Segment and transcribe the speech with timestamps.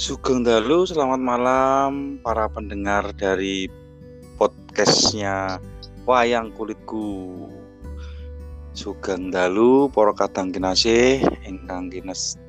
[0.00, 3.68] Sugeng Dalu, selamat malam para pendengar dari
[4.40, 5.60] podcastnya
[6.08, 7.44] Wayang Kulitku.
[8.72, 12.40] Sugeng Dalu, para kadang kinasih, ingkang kines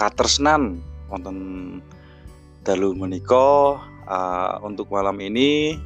[0.00, 0.80] katresnan
[1.12, 1.36] wonten
[2.64, 3.76] dalu menika
[4.08, 5.76] uh, untuk malam ini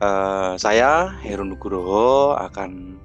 [0.00, 2.96] uh, saya Heru Nugroho akan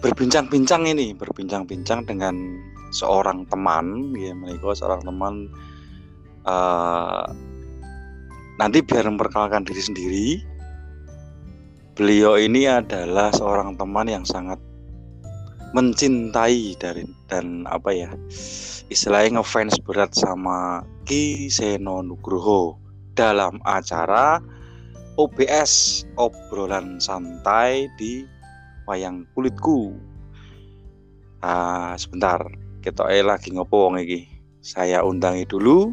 [0.00, 5.34] berbincang-bincang ini, berbincang-bincang dengan seorang teman ya menikah seorang teman
[6.48, 7.28] uh,
[8.58, 10.28] nanti biar memperkenalkan diri sendiri
[11.98, 14.58] beliau ini adalah seorang teman yang sangat
[15.76, 18.10] mencintai dari dan apa ya
[18.88, 22.80] istilahnya ngefans berat sama Ki Seno Nugroho
[23.12, 24.40] dalam acara
[25.18, 28.22] OBS obrolan santai di
[28.86, 29.98] wayang kulitku.
[31.42, 32.38] Ah, sebentar,
[32.88, 34.24] kita lagi ngopo wong iki.
[34.64, 35.92] Saya undangi dulu.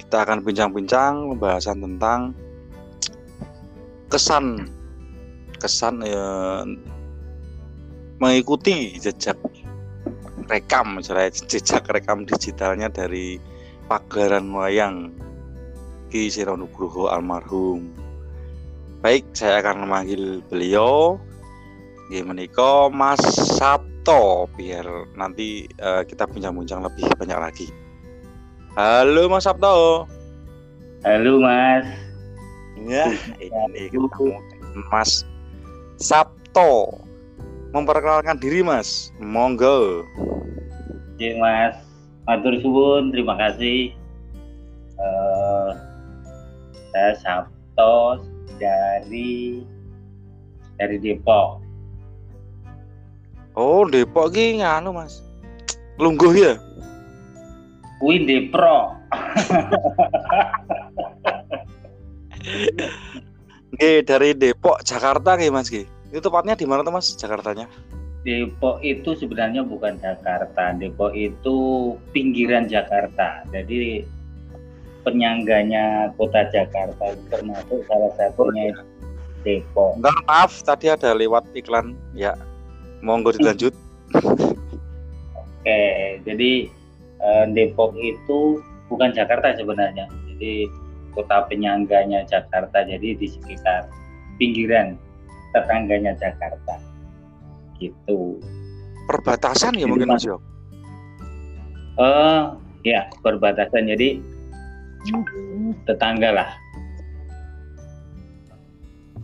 [0.00, 2.32] Kita akan bincang-bincang pembahasan tentang
[4.08, 4.64] kesan
[5.60, 6.64] kesan ya,
[8.16, 9.36] mengikuti jejak
[10.48, 13.36] rekam misalnya jejak rekam digitalnya dari
[13.86, 14.96] pagelaran wayang
[16.08, 17.92] Ki Sironugroho almarhum.
[19.04, 21.20] Baik, saya akan memanggil beliau
[22.10, 23.22] menika Mas
[24.00, 27.68] Sabto biar nanti uh, kita bincang-bincang lebih banyak lagi.
[28.72, 30.08] Halo Mas Sabto.
[31.04, 31.84] Halo Mas.
[32.80, 34.40] Ya, ini ketemu
[34.88, 35.28] Mas
[36.00, 36.96] Sabto.
[37.76, 39.12] Memperkenalkan diri Mas.
[39.20, 40.08] Monggo.
[41.12, 41.76] Oke Mas.
[42.24, 43.92] Matur suwun, terima kasih.
[44.96, 45.76] Uh,
[46.96, 48.24] saya Sabto
[48.56, 49.60] dari
[50.80, 51.60] dari Depok.
[53.60, 55.20] Oh, Depok ki nganu, Mas.
[56.00, 56.56] Lungguh ya?
[58.00, 58.96] Kuwi Depro.
[63.76, 65.84] Oke, dari Depok Jakarta ki Mas ki.
[66.08, 67.68] Itu tepatnya di mana tuh Mas Jakartanya?
[68.24, 70.72] Depok itu sebenarnya bukan Jakarta.
[70.80, 73.44] Depok itu pinggiran Jakarta.
[73.52, 74.08] Jadi
[75.04, 78.72] penyangganya kota Jakarta termasuk salah satunya
[79.44, 80.00] Depok.
[80.00, 82.32] Enggak, maaf tadi ada lewat iklan ya
[83.00, 83.72] Monggo dilanjut.
[85.60, 85.80] Oke,
[86.24, 86.52] jadi
[87.20, 88.60] eh, Depok itu
[88.92, 90.08] bukan Jakarta sebenarnya.
[90.28, 90.68] Jadi
[91.16, 92.84] kota penyangganya Jakarta.
[92.84, 93.88] Jadi di sekitar
[94.36, 94.96] pinggiran
[95.56, 96.76] tetangganya Jakarta.
[97.80, 98.40] Gitu.
[99.08, 100.36] Perbatasan ya mungkin Mas Yo.
[102.00, 102.42] Eh,
[102.84, 103.88] ya, perbatasan.
[103.88, 104.20] Jadi
[105.88, 106.50] tetangga lah.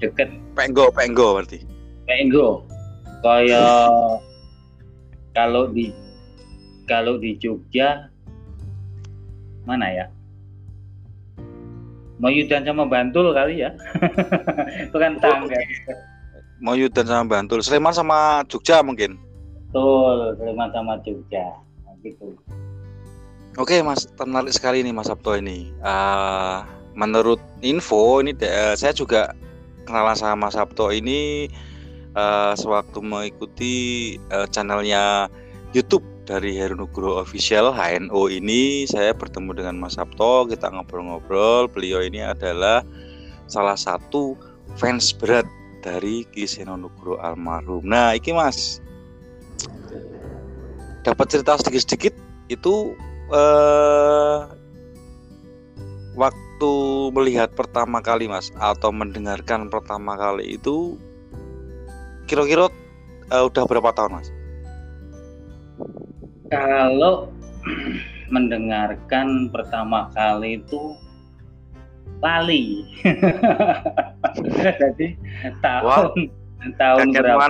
[0.00, 0.32] Deket.
[0.56, 1.64] Penggo, Penggo berarti.
[2.04, 2.64] Penggo
[3.20, 3.88] kayak
[5.36, 5.92] kalau di
[6.88, 8.08] kalau di Jogja
[9.66, 10.06] mana ya?
[12.16, 13.76] Moyudan sama Bantul kali ya?
[14.88, 15.58] Itu kan tangga.
[16.64, 17.60] Moyudan sama Bantul.
[17.60, 19.20] Sleman sama Jogja mungkin?
[19.68, 21.60] Betul Sleman sama Jogja.
[21.84, 22.32] Nah, gitu.
[23.60, 24.08] Oke Mas.
[24.16, 25.68] Menarik sekali nih Mas Sabto ini.
[25.84, 26.64] Uh,
[26.96, 29.36] menurut info ini uh, saya juga
[29.84, 31.52] kenalan sama Mas Sabto ini
[32.16, 33.74] uh, sewaktu mengikuti
[34.32, 35.28] uh, channelnya
[35.76, 41.70] YouTube dari Heru Nugroho Official HNO ini saya bertemu dengan Mas Sabto kita ngobrol-ngobrol.
[41.70, 42.82] Beliau ini adalah
[43.46, 44.34] salah satu
[44.74, 45.46] fans berat
[45.84, 47.86] dari Kiseno Nugroho almarhum.
[47.86, 48.82] Nah iki Mas.
[51.06, 52.18] Dapat cerita sedikit-sedikit
[52.50, 52.98] itu
[53.30, 54.50] uh,
[56.18, 56.72] waktu
[57.14, 60.98] melihat pertama kali Mas atau mendengarkan pertama kali itu
[62.26, 62.68] kira-kira
[63.30, 64.28] uh, udah berapa tahun mas?
[66.50, 67.30] Kalau
[68.34, 70.94] mendengarkan pertama kali itu
[72.20, 72.86] lali.
[74.80, 75.16] Jadi
[75.62, 76.10] tahun wow.
[76.78, 77.44] tahun berapa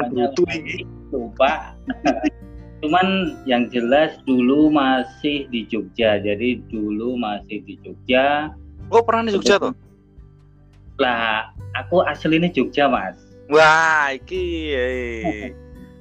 [1.12, 1.74] lupa.
[2.84, 6.20] Cuman yang jelas dulu masih di Jogja.
[6.20, 8.52] Jadi dulu masih di Jogja.
[8.92, 9.74] Oh pernah di Jogja tuh?
[11.00, 13.25] Lah, aku aslinya Jogja mas.
[13.46, 15.54] Wah, iki eh.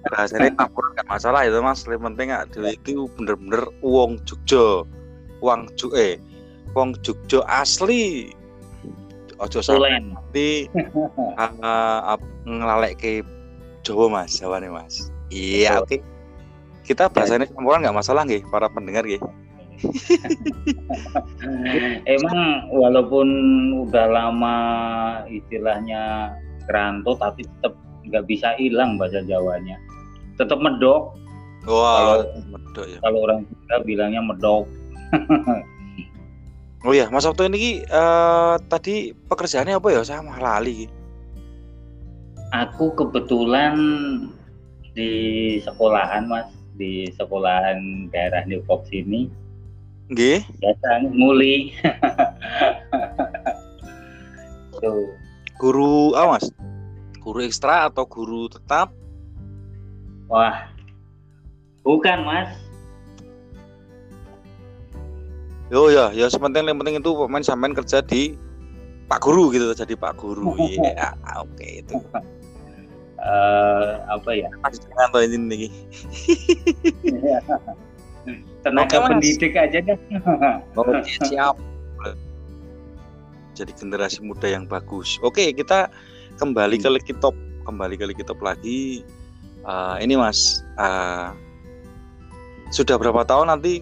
[0.06, 1.82] bahasanya ngapur gak masalah itu mas.
[1.86, 4.86] Yang penting gak dulu itu bener-bener uang Jogja,
[5.42, 6.18] uang Jog eh,
[6.74, 8.34] uang Jogja asli.
[9.36, 10.72] Ojo sampai nanti
[11.36, 12.16] uh,
[12.48, 13.20] ngelalek ke
[13.84, 15.12] Jawa mas, Jawa nih mas.
[15.28, 16.00] Iya, oke.
[16.00, 16.00] Okay.
[16.86, 19.20] Kita bahasanya campuran nggak masalah nggih para pendengar nggih.
[22.16, 22.40] Emang
[22.72, 23.28] walaupun
[23.84, 24.56] udah lama
[25.28, 26.32] istilahnya
[26.66, 27.74] keranto tapi tetap
[28.06, 29.78] nggak bisa hilang bahasa Jawanya.
[30.38, 31.16] Tetap medok.
[31.66, 32.18] Wow, kalau
[32.54, 32.98] medok ya.
[33.02, 34.66] kalau orang kita bilangnya medok.
[36.86, 40.06] Oh iya Mas Sabto ini uh, tadi pekerjaannya apa ya?
[40.06, 40.86] Saya malah lali
[42.56, 43.76] aku kebetulan
[44.96, 45.12] di
[45.60, 46.48] sekolahan mas.
[46.76, 49.32] Di sekolahan daerah Depok sini.
[50.12, 50.44] Nggih.
[50.60, 51.72] Biasa nguli.
[54.84, 55.08] Tuh.
[55.56, 56.52] Guru awas.
[57.24, 58.92] Guru ekstra atau guru tetap?
[60.28, 60.70] Wah.
[61.86, 62.50] Bukan, Mas.
[65.74, 68.38] Yo ya, ya sepenting yang penting itu pemain sampean kerja di
[69.10, 70.54] Pak Guru gitu jadi Pak Guru.
[70.62, 71.96] Iya, yeah, oke okay, itu.
[73.18, 74.50] Uh, apa ya?
[74.70, 75.72] Dengan ini nih.
[78.66, 79.98] tenaga pendidik aja kan
[80.74, 81.54] Oke, siap.
[83.56, 85.18] Jadi generasi muda yang bagus.
[85.24, 85.88] Oke, kita
[86.38, 89.02] kembali ke Lekitop, kembali ke Lekitop lagi.
[89.66, 91.34] Uh, ini Mas, uh,
[92.70, 93.82] sudah berapa tahun nanti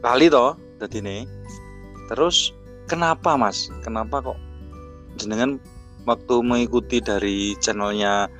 [0.00, 1.18] kali toh jadi ini.
[2.08, 2.54] Terus
[2.88, 3.68] kenapa Mas?
[3.84, 4.38] Kenapa kok
[5.20, 5.60] jenengan
[6.08, 8.30] waktu mengikuti dari channelnya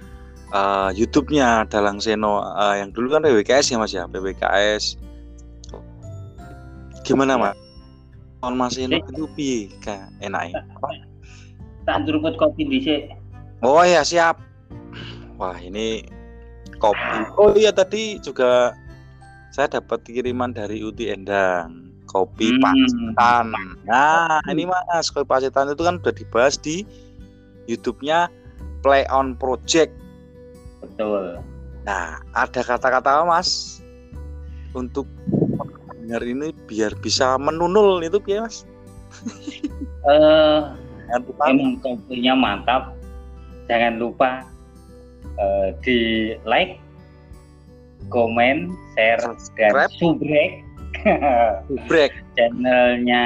[0.55, 5.03] uh, YouTube-nya Dalang Seno uh, yang dulu kan PBKS ya Mas ya, PBKS
[7.03, 7.59] Gimana, Mas?
[8.43, 10.59] Tahun Mas Eno itu piye ka enake?
[11.87, 13.15] Tak njuruput kopi dhisik.
[13.63, 14.43] Oh ya, siap.
[15.39, 16.03] Wah, ini
[16.83, 17.19] kopi.
[17.39, 18.75] Oh iya tadi juga
[19.55, 22.61] saya dapat kiriman dari Uti Endang kopi hmm.
[22.61, 23.47] pacitan.
[23.87, 26.85] Nah, ini Mas, kopi pacitan itu kan udah dibahas di
[27.71, 28.29] YouTube-nya
[28.85, 29.95] Play on Project.
[30.83, 31.41] Betul.
[31.87, 33.81] Nah, ada kata-kata Mas
[34.75, 35.09] untuk
[36.13, 38.69] dengar ini biar bisa menunul itu ya mas.
[40.05, 40.77] Uh,
[41.17, 42.93] emang kopinya mantap.
[43.65, 44.45] Jangan lupa
[45.41, 46.77] uh, di like
[48.13, 49.25] komen share
[49.57, 50.61] dan subrek.
[51.73, 52.13] Subrek.
[52.37, 53.25] Channelnya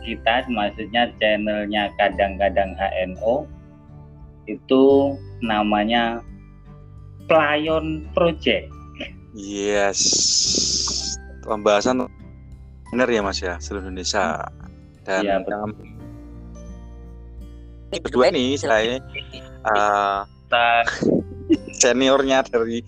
[0.00, 3.44] kita maksudnya channelnya kadang-kadang HNO
[4.48, 5.12] itu
[5.44, 6.24] namanya
[7.28, 8.72] Playon Project.
[9.36, 10.00] Yes
[11.42, 12.06] pembahasan
[12.92, 14.46] benar ya Mas ya seluruh Indonesia
[15.02, 15.36] dan ya,
[17.92, 19.02] ini berdua nih saya
[19.68, 20.24] uh,
[21.82, 22.80] seniornya dari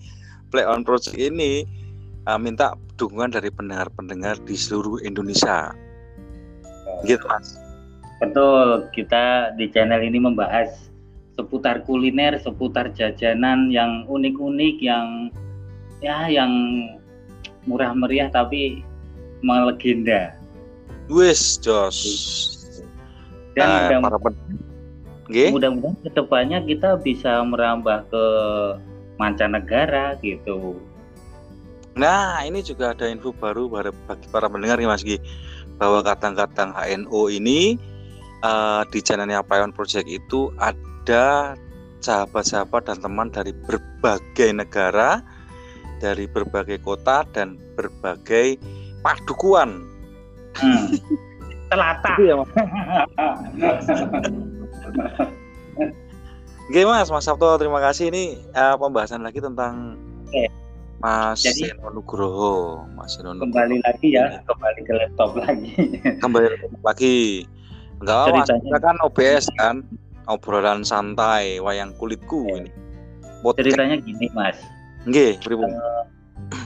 [0.49, 1.67] Play On Project ini
[2.25, 5.75] uh, minta dukungan dari pendengar-pendengar di seluruh Indonesia.
[7.03, 7.59] Gitu Mas.
[8.23, 10.89] Betul, kita di channel ini membahas
[11.35, 15.29] seputar kuliner, seputar jajanan yang unik-unik yang
[15.99, 16.51] ya yang
[17.65, 18.81] murah meriah tapi
[19.41, 20.33] melegenda.
[21.09, 21.97] Wes, Jos.
[23.53, 24.31] Dan nah, mudah,
[25.29, 28.25] mudah-mudahan ke depannya kita bisa merambah ke
[29.15, 30.75] mancanegara gitu.
[31.95, 35.15] Nah, ini juga ada info baru bagi para pendengar nih Mas Gi
[35.79, 37.79] bahwa kadang-kadang HNO ini
[38.43, 41.55] uh, di channelnya Payon Project itu ada
[42.03, 45.23] sahabat-sahabat dan teman dari berbagai negara
[45.99, 48.57] dari berbagai kota dan berbagai
[49.05, 49.85] padukuan.
[50.55, 50.87] Hmm.
[51.69, 52.15] Telata.
[52.21, 52.49] ya, Mas.
[56.65, 60.49] Oke Mas, Mas Sabto terima kasih ini uh, pembahasan lagi tentang Oke.
[60.97, 63.53] Mas Jadi, Seno Nugroho, Mas Seno Nugroho.
[63.53, 66.01] Kembali lagi ya, kembali ke laptop lagi.
[66.25, 67.45] kembali lagi.
[68.01, 69.85] Enggak apa Mas, kita kan OBS kan,
[70.25, 72.73] obrolan santai, wayang kulitku ini.
[73.61, 74.57] Ceritanya gini Mas,
[75.05, 76.03] Nggih, uh,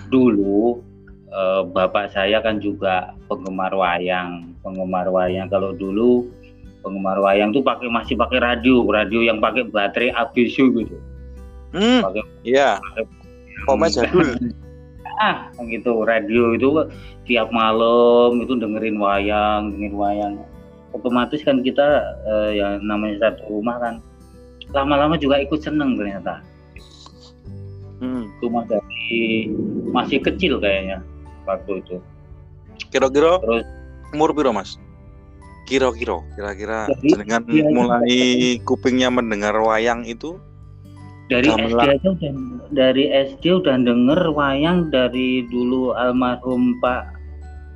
[0.08, 0.80] dulu
[1.32, 5.48] uh, bapak saya kan juga penggemar wayang, penggemar wayang.
[5.52, 6.28] Kalau dulu
[6.82, 10.98] penggemar wayang tuh pakai masih pakai radio, radio yang pakai baterai abisu gitu.
[11.76, 12.02] Hmm.
[12.04, 12.80] Pakai iya.
[13.68, 14.28] Pakai jadul.
[15.24, 16.08] ah, gitu.
[16.08, 16.68] Radio itu
[17.28, 20.34] tiap malam itu dengerin wayang, dengerin wayang.
[20.90, 23.96] Otomatis kan kita uh, yang namanya satu rumah kan
[24.74, 26.42] lama-lama juga ikut seneng ternyata
[28.00, 28.24] hmm.
[28.44, 29.52] cuma dari
[29.92, 31.04] masih kecil kayaknya
[31.48, 31.96] waktu itu
[32.90, 33.66] kira-kira terus
[34.16, 34.80] umur piro mas
[35.70, 38.18] kira-kira kira-kira dengan ya, mulai
[38.66, 40.42] kupingnya mendengar wayang itu
[41.30, 42.34] dari SD aja udah
[42.74, 47.20] dari SD udah denger wayang dari dulu almarhum Pak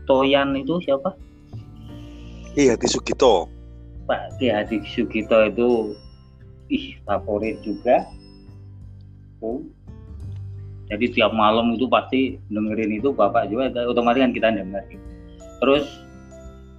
[0.10, 1.16] Toyan itu siapa?
[2.58, 3.48] Iya di Sugito.
[4.04, 5.96] Pak Ki Hadi Sugito itu
[6.68, 8.04] ih favorit juga.
[9.40, 9.64] Tuh
[10.92, 14.84] jadi tiap malam itu pasti dengerin itu bapak juga otomatis kan kita denger
[15.64, 15.86] terus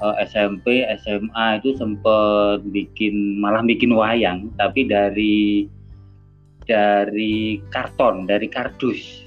[0.03, 5.69] uh, eh, SMP SMA itu sempet bikin malah bikin wayang tapi dari
[6.65, 9.25] dari karton dari kardus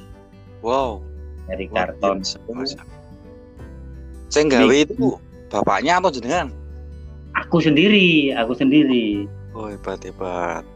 [0.62, 1.02] wow
[1.48, 2.22] dari karton
[4.28, 5.16] Saya gawe itu
[5.48, 6.52] bapaknya atau jenengan?
[7.46, 9.24] Aku sendiri, aku sendiri.
[9.56, 10.68] Oh hebat hebat.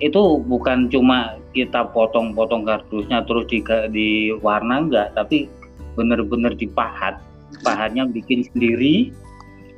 [0.00, 3.60] Itu bukan cuma kita potong-potong kardusnya terus di
[3.92, 4.08] di
[4.40, 5.46] warna enggak, tapi
[5.94, 7.20] bener-bener dipahat.
[7.60, 9.12] Pahatnya bikin sendiri,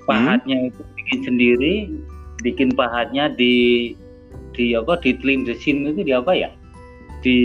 [0.07, 0.69] pahatnya hmm?
[0.71, 1.75] itu bikin sendiri,
[2.45, 3.97] bikin pahatnya di
[4.53, 6.51] di apa di telindesin itu di apa ya?
[7.25, 7.39] Di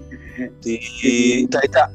[0.64, 1.14] di, di
[1.50, 1.92] tidak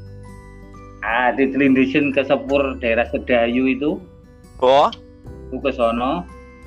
[1.05, 3.97] ah di telindesin ke sepur daerah Sedayu itu.
[4.61, 4.89] Oh,
[5.49, 6.25] aku ke sono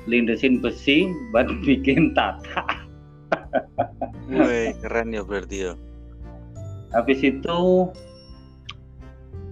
[0.09, 2.78] lindesin besi buat bikin tata
[4.29, 5.73] Woi, keren ya berarti ya.
[6.93, 7.89] Habis itu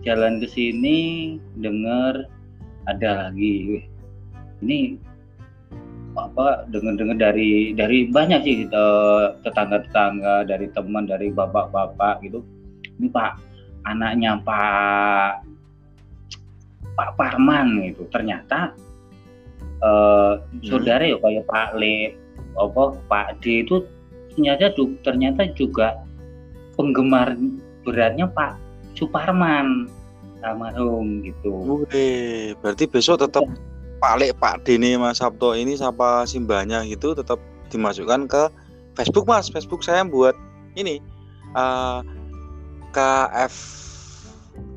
[0.05, 0.97] jalan ke sini
[1.57, 2.25] dengar
[2.87, 3.85] ada lagi.
[4.63, 4.97] Ini
[6.17, 8.65] apa dengar-dengar dari dari banyak sih
[9.45, 12.41] tetangga-tetangga, dari teman, dari bapak-bapak gitu.
[12.97, 13.31] Ini Pak,
[13.85, 15.45] anaknya Pak
[16.97, 18.73] Pak Parman itu ternyata
[19.85, 22.17] uh, saudara ya kayak Pak Le
[22.57, 23.85] apa Pak D itu
[24.33, 24.73] ternyata
[25.05, 25.97] ternyata juga
[26.77, 27.33] penggemar
[27.81, 28.57] beratnya Pak
[28.97, 29.89] Suparman
[30.45, 31.81] almarhum gitu.
[31.81, 32.09] Oke,
[32.61, 33.57] berarti besok tetap ya.
[33.97, 37.41] Pak Pak D ini Mas Sabto ini siapa simbahnya gitu tetap
[37.73, 38.43] dimasukkan ke
[38.93, 39.49] Facebook Mas.
[39.49, 40.37] Facebook saya buat
[40.77, 41.01] ini
[41.57, 41.99] uh, eh,
[42.93, 43.53] KF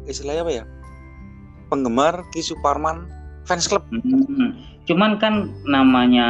[0.08, 0.64] istilahnya apa ya?
[1.68, 3.06] Penggemar Ki Suparman
[3.44, 3.84] fans club.
[3.92, 4.56] Hmm.
[4.90, 6.28] Cuman kan namanya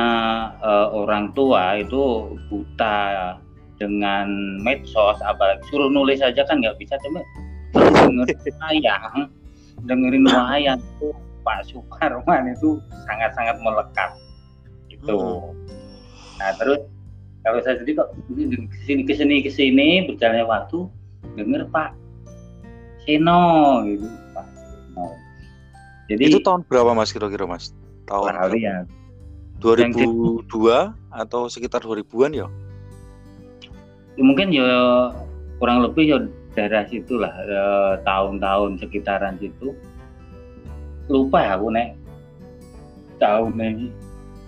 [0.61, 3.33] uh, orang tua itu buta
[3.81, 7.25] dengan medsos, apa suruh nulis aja kan nggak bisa cuma
[7.73, 9.33] dengerin wayang,
[9.89, 11.09] dengerin wayang itu
[11.41, 12.77] Pak Suparman itu
[13.09, 14.13] sangat-sangat melekat
[14.93, 15.09] itu.
[15.09, 15.57] Hmm.
[16.37, 16.85] Nah terus
[17.41, 20.85] kalau saya sendiri kok ke sini ke sini ke sini berjalannya waktu
[21.41, 21.97] denger Pak
[23.09, 24.05] Seno gitu
[24.37, 25.17] Pak Seno.
[26.13, 27.73] Jadi itu tahun berapa Mas kira-kira Mas?
[28.11, 28.77] Tahun ya.
[29.63, 30.45] 2002
[31.15, 32.39] atau sekitar 2000-an ya?
[32.43, 32.49] ya?
[34.21, 34.67] Mungkin ya
[35.63, 36.19] kurang lebih ya
[36.59, 39.77] daerah situ lah eh, tahun-tahun sekitaran situ.
[41.07, 41.95] Lupa ya aku nek
[43.23, 43.87] tahun ini.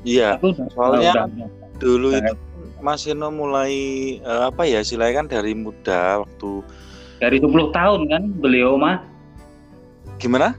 [0.03, 0.35] Iya.
[0.75, 1.47] soalnya udah,
[1.79, 2.35] dulu itu
[2.83, 6.67] Mas Ino mulai uh, apa ya silakan dari muda waktu
[7.23, 8.99] dari 10 tahun kan beliau mah.
[10.19, 10.59] Gimana?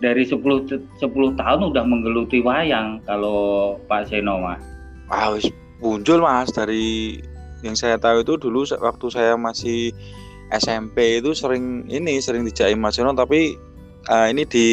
[0.00, 1.00] Dari 10 10
[1.40, 4.60] tahun udah menggeluti wayang kalau Pak Seno mah.
[5.08, 5.32] Ah,
[5.80, 7.16] muncul Mas dari
[7.64, 9.92] yang saya tahu itu dulu waktu saya masih
[10.52, 13.56] SMP itu sering ini sering dijaim Mas Seno tapi
[14.10, 14.66] uh, ini di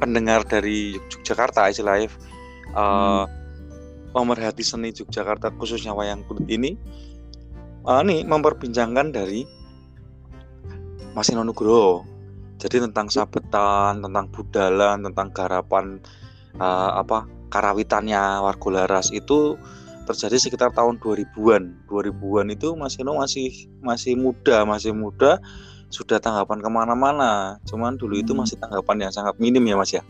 [0.00, 2.10] pendengar dari Yogyakarta istilahnya
[2.74, 3.24] uh, hmm.
[4.16, 6.74] pemerhati seni Yogyakarta khususnya wayang kulit ini
[7.86, 9.46] uh, ini memperbincangkan dari
[11.12, 12.11] Mas Seno Nugroho
[12.62, 15.98] jadi tentang sabetan, tentang budalan, tentang garapan
[16.62, 19.58] uh, apa karawitannya Wargolaras itu
[20.06, 21.90] terjadi sekitar tahun 2000-an.
[21.90, 25.42] 2000-an itu Mas Ino masih masih muda, masih muda,
[25.90, 27.58] sudah tanggapan ke mana-mana.
[27.66, 28.46] Cuman dulu itu hmm.
[28.46, 30.02] masih tanggapan yang sangat minim ya Mas ya.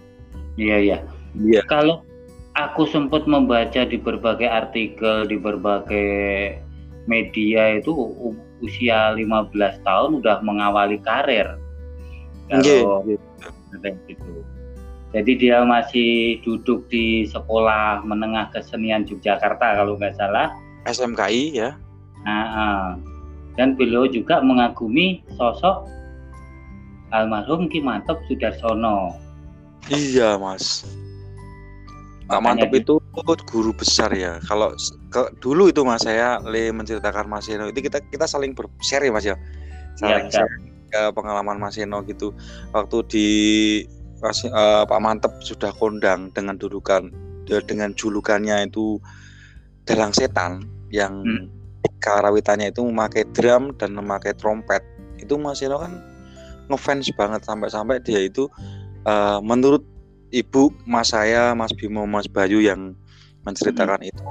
[0.61, 0.99] Iya iya.
[1.33, 1.65] Iya.
[1.73, 2.05] Kalau
[2.53, 6.61] aku sempat membaca di berbagai artikel di berbagai
[7.09, 7.97] media itu
[8.61, 9.57] usia 15
[9.89, 11.62] tahun udah mengawali karir
[12.51, 14.33] kalau gitu.
[15.13, 20.57] Jadi dia masih duduk di sekolah menengah kesenian Yogyakarta kalau nggak salah.
[20.89, 21.77] SMKI ya.
[22.25, 22.97] Nah,
[23.61, 25.85] dan beliau juga mengagumi sosok
[27.13, 29.13] almarhum Ki Mantep Sudarsono.
[29.93, 30.89] Iya mas.
[32.25, 32.97] Pak Mantep itu
[33.53, 34.41] guru besar ya.
[34.49, 34.73] Kalau
[35.13, 39.13] ke, dulu itu mas saya le menceritakan Mas Eno itu kita kita saling bershare ya
[39.13, 39.37] mas ya.
[40.01, 42.37] Saling ya, share pengalaman Mas Eno gitu
[42.77, 43.27] waktu di
[44.23, 47.11] uh, Pak Mantep sudah kondang dengan dudukan
[47.67, 49.03] dengan julukannya itu
[49.85, 50.63] dalang setan
[50.95, 51.51] yang hmm.
[51.99, 54.81] karawitannya itu memakai drum dan memakai trompet
[55.19, 55.99] itu Mas Eno kan
[56.71, 58.47] ngefans banget sampai-sampai dia itu
[59.05, 59.83] uh, menurut
[60.31, 62.95] ibu Mas saya Mas Bimo Mas Bayu yang
[63.43, 64.11] menceritakan hmm.
[64.15, 64.31] itu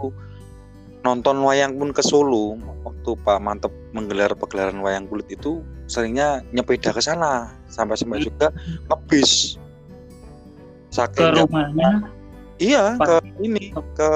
[1.02, 6.94] nonton wayang pun ke Solo waktu Pak Mantep menggelar pegelaran wayang kulit itu seringnya nyepeda
[6.94, 8.26] ke sana sampai sampai hmm.
[8.30, 8.48] juga
[8.88, 9.58] ngebis
[10.94, 11.90] saking ke rumahnya
[12.62, 13.08] iya Pak.
[13.10, 14.12] ke ini ke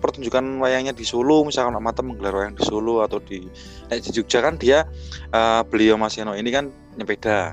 [0.00, 3.44] pertunjukan wayangnya di Solo misalkan Pak Mantep menggelar wayang di Solo atau di
[3.92, 4.88] eh, di Jogja kan dia
[5.36, 7.52] uh, beliau Mas Yano ini kan nyepeda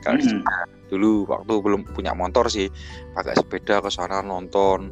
[0.00, 0.42] kalau hmm.
[0.88, 2.72] dulu waktu belum punya motor sih
[3.12, 4.88] pakai sepeda ke sana nonton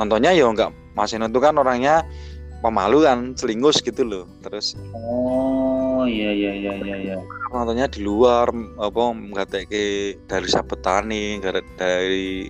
[0.00, 2.06] nontonnya ya enggak Mas Yano itu kan orangnya
[2.64, 4.24] pemalu kan selingus gitu loh.
[4.40, 7.16] Terus oh iya iya iya iya iya.
[7.52, 8.48] nontonnya di luar
[8.80, 9.68] apa nggak
[10.24, 11.44] dari Sabetani
[11.76, 12.48] dari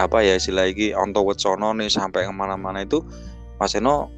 [0.00, 3.04] apa ya istilah lagi onto wetsono nih sampai ke mana-mana itu
[3.60, 4.08] Mas Eno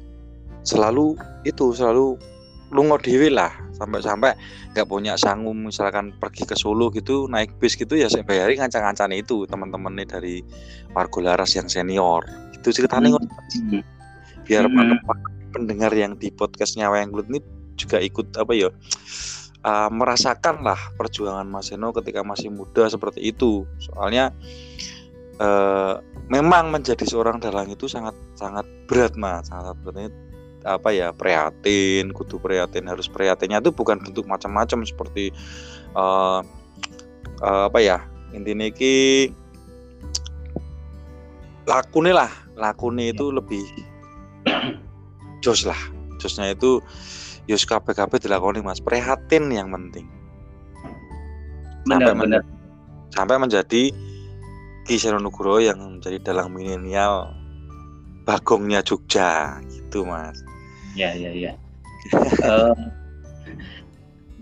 [0.63, 2.15] selalu itu selalu
[2.71, 3.51] lungo dewi lah.
[3.79, 4.35] Sampai-sampai
[4.75, 9.15] nggak punya sanggup misalkan pergi ke Solo gitu naik bis gitu ya saya bayari ngancang-ngancang
[9.15, 10.35] itu teman-teman nih dari
[10.91, 12.27] Margo Laras yang senior.
[12.51, 13.98] Itu ceritanya hmm.
[14.49, 15.05] Biar hmm.
[15.53, 17.39] pendengar yang di podcastnya Wayang Kulit ini
[17.77, 18.73] juga ikut apa ya
[19.63, 23.69] uh, merasakan lah perjuangan Mas Eno ketika masih muda seperti itu.
[23.79, 24.33] Soalnya
[25.39, 26.01] uh,
[26.31, 29.47] memang menjadi seorang dalang itu sangat sangat berat mas.
[29.47, 30.11] Sangat beratnya
[30.67, 35.31] apa ya prihatin kudu prihatin harus prihatinnya itu bukan bentuk macam-macam seperti
[35.95, 36.43] uh,
[37.39, 37.97] uh, apa ya
[38.35, 39.29] intinya ki
[41.69, 42.31] lakune lah.
[42.59, 43.63] Lakune itu lebih
[45.39, 45.77] jos lah.
[46.19, 46.83] Josnya itu
[47.47, 48.83] yus KPKP dilakoni mas.
[48.83, 50.05] Prihatin yang penting.
[51.87, 52.43] Sampai benar, men
[53.09, 53.89] sampai menjadi
[54.85, 57.31] Ki Nugro yang menjadi dalang milenial
[58.27, 59.63] bagongnya Jogja.
[59.71, 60.35] Gitu mas.
[60.93, 61.53] Ya ya ya.
[62.43, 62.75] Uh,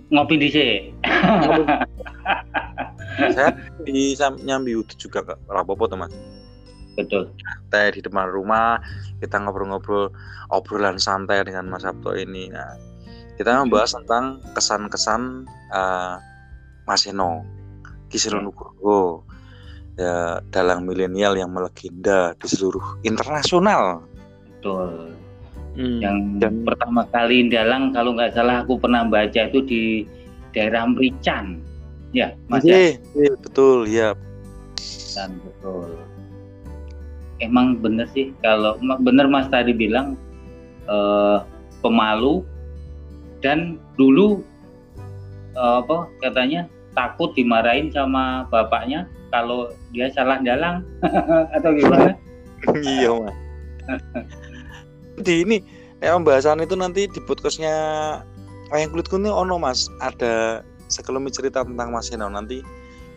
[0.10, 0.77] ngopi di sini.
[3.34, 3.50] Saya
[3.82, 4.13] di
[4.46, 6.12] nyambi itu juga kak rapopo teman
[6.98, 7.30] betul
[7.70, 8.82] teh di depan rumah
[9.22, 10.10] kita ngobrol-ngobrol
[10.50, 12.74] obrolan santai dengan Mas Sabto ini nah
[13.38, 16.18] kita membahas tentang kesan-kesan uh,
[16.89, 17.46] Mas Eno
[18.10, 18.46] Kisiro ya.
[18.50, 19.22] Nugroho
[19.98, 24.01] ya dalang milenial yang melegenda di seluruh internasional
[24.58, 25.13] betul
[25.77, 26.01] Hmm.
[26.01, 29.84] Yang dan pertama kali dalang kalau nggak salah aku pernah baca itu di
[30.50, 31.62] daerah Merican.
[32.18, 34.18] Ya, Mas iya, iya, betul, ya.
[35.13, 36.07] Dan betul.
[37.38, 40.17] Emang bener sih kalau bener Mas tadi bilang
[40.89, 41.38] eh,
[41.86, 42.41] pemalu
[43.46, 44.41] dan dulu
[45.53, 46.65] eh, apa katanya
[46.98, 50.82] takut dimarahin sama bapaknya kalau dia salah dalang
[51.56, 52.17] atau gimana?
[52.82, 53.36] iya, Mas.
[55.17, 55.58] di ini
[56.04, 57.73] ya pembahasan itu nanti di podcastnya
[58.69, 62.62] Wayang Kulit Kuning ono mas ada sekelumit cerita tentang Mas Heno nanti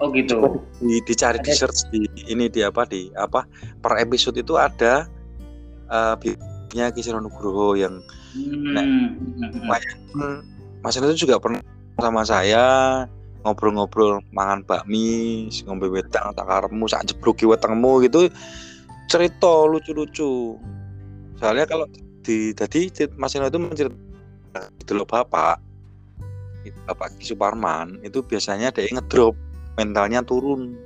[0.00, 1.46] oh gitu di, dicari ada.
[1.46, 3.44] di search di ini di apa di apa
[3.84, 5.06] per episode itu ada
[5.92, 6.16] uh,
[6.70, 7.98] nya Kisah Nugroho yang
[8.34, 8.74] hmm.
[8.74, 8.86] nah,
[10.80, 11.60] Mas itu juga pernah
[12.00, 12.64] sama saya
[13.44, 18.28] ngobrol-ngobrol mangan bakmi ngombe wedang tak karemu sak jebloki wetengmu gitu
[19.10, 20.56] cerita lucu-lucu
[21.40, 21.88] soalnya kalau
[22.20, 25.58] di tadi Mas itu menceritakan itu loh bapak
[26.86, 29.32] bapak Ki Suparman itu biasanya dia ngedrop
[29.80, 30.76] mentalnya turun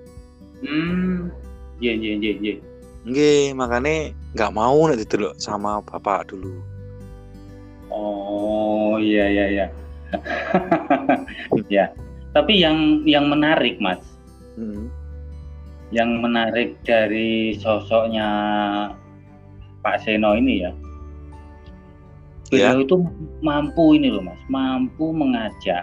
[0.62, 1.34] hmm
[1.82, 2.56] iya iya iya iya
[3.04, 6.56] Nggih, makanya nggak mau nanti dulu sama bapak dulu.
[7.92, 9.66] Oh iya iya iya.
[11.68, 11.92] ya.
[12.32, 14.00] Tapi yang yang menarik mas,
[14.56, 14.88] hmm.
[15.92, 18.24] yang menarik dari sosoknya
[19.84, 20.72] Pak Seno ini ya
[22.54, 22.84] beliau ya.
[22.86, 22.96] itu
[23.42, 25.82] mampu ini loh mas mampu mengajak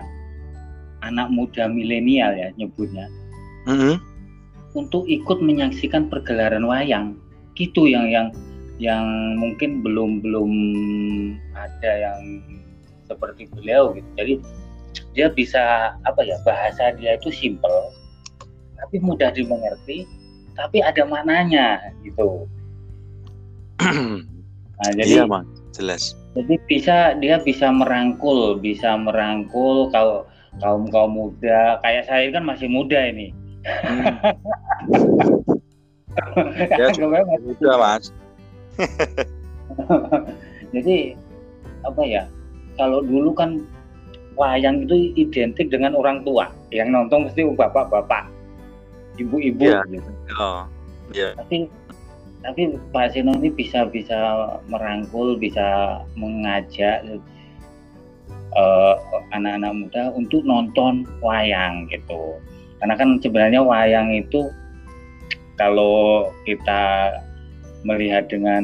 [1.02, 3.10] anak muda milenial ya nyebutnya
[3.68, 3.96] mm -hmm.
[4.78, 7.18] untuk ikut menyaksikan pergelaran wayang
[7.58, 8.28] gitu yang yang
[8.82, 9.06] yang
[9.38, 10.52] mungkin belum belum
[11.54, 12.20] ada yang
[13.06, 14.34] seperti beliau gitu jadi
[15.14, 17.94] dia bisa apa ya bahasa dia itu simple
[18.80, 20.08] tapi mudah dimengerti
[20.58, 22.50] tapi ada maknanya gitu
[24.82, 25.46] nah, jadi iya, man.
[25.74, 26.14] jelas.
[26.38, 30.24] Jadi bisa dia bisa merangkul, bisa merangkul kau
[30.60, 31.80] kaum kaum muda.
[31.80, 33.32] Kayak saya kan masih muda ini.
[33.64, 34.04] Hmm.
[36.82, 36.92] ya,
[37.40, 38.12] muda mas.
[40.76, 41.16] jadi
[41.88, 42.24] apa ya?
[42.76, 43.64] Kalau dulu kan
[44.36, 46.52] wayang itu identik dengan orang tua.
[46.72, 48.28] Yang nonton pasti bapak-bapak,
[49.20, 49.84] ibu-ibu ya.
[49.92, 50.12] gitu.
[50.40, 50.64] Oh,
[51.12, 51.36] ya.
[51.36, 51.68] Tapi
[52.42, 54.18] tapi Pak Sino ini bisa bisa
[54.66, 57.06] merangkul bisa mengajak
[58.56, 58.96] uh,
[59.36, 62.40] anak-anak muda untuk nonton wayang gitu.
[62.82, 64.50] Karena kan sebenarnya wayang itu
[65.56, 67.14] kalau kita
[67.86, 68.64] melihat dengan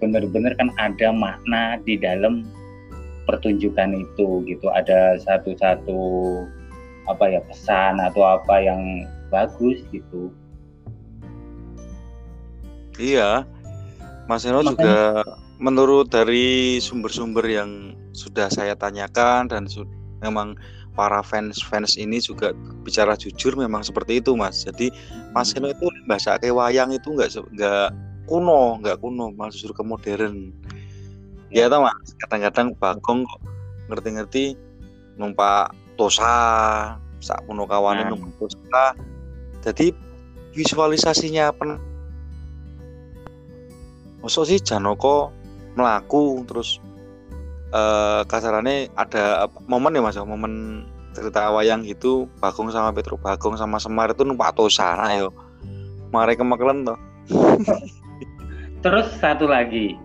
[0.00, 2.44] benar-benar kan ada makna di dalam
[3.24, 4.66] pertunjukan itu gitu.
[4.72, 6.00] Ada satu-satu
[7.06, 10.30] apa ya pesan atau apa yang bagus gitu.
[12.96, 13.44] Iya,
[14.24, 15.20] Mas Eno juga
[15.56, 19.64] menurut dari sumber-sumber yang sudah saya tanyakan dan
[20.20, 20.56] memang
[20.96, 24.64] para fans-fans ini juga bicara jujur memang seperti itu Mas.
[24.64, 24.88] Jadi
[25.36, 27.88] Mas Eno itu bahasa kayak wayang itu nggak nggak
[28.24, 30.52] kuno, nggak kuno, malah justru ke modern.
[31.52, 33.40] Ya tau Mas, kadang-kadang Bagong kok
[33.92, 34.56] ngerti-ngerti
[35.20, 38.12] numpak Tosa sak Punokawane Nah.
[38.12, 38.92] numpak Tosa
[39.64, 39.90] jadi
[40.52, 41.80] visualisasinya pen
[44.20, 45.30] Masa sih Janoko
[45.76, 46.80] melaku terus
[47.70, 50.86] eh kasarannya ada momen ya mas ya, momen
[51.16, 55.28] cerita wayang gitu Bagong sama Petro Bagong sama Semar itu numpak Tosa nah yo.
[56.12, 56.98] Mari kemaklen toh
[58.84, 59.98] Terus satu lagi,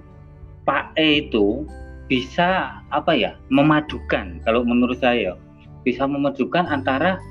[0.65, 1.67] Pak E itu
[2.10, 5.38] bisa apa ya memadukan kalau menurut saya
[5.86, 7.21] bisa memadukan antara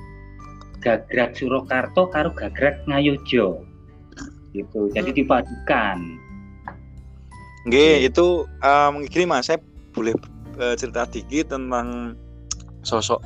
[0.79, 3.67] gagrak Surakarta karo gagrak Ngayojo.
[4.55, 5.19] Gitu jadi Hmm.
[5.19, 5.97] dipadukan
[7.69, 9.61] Nggih, itu um, gini Mas, saya
[9.93, 10.17] boleh
[10.57, 12.17] eh, cerita dikit tentang
[12.81, 13.21] sosok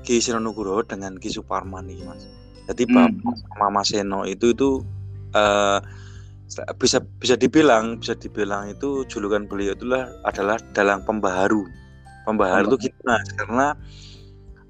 [0.00, 2.24] Ki Sironuguro dengan Ki Suparman nih Mas.
[2.70, 3.12] Jadi Hmm.
[3.20, 4.80] Bapak sama Mas Seno itu itu
[5.36, 5.78] eh,
[6.80, 11.68] bisa bisa dibilang bisa dibilang itu julukan beliau itulah adalah dalang pembaharu.
[12.24, 13.76] Pembaharu itu gitu Mas, karena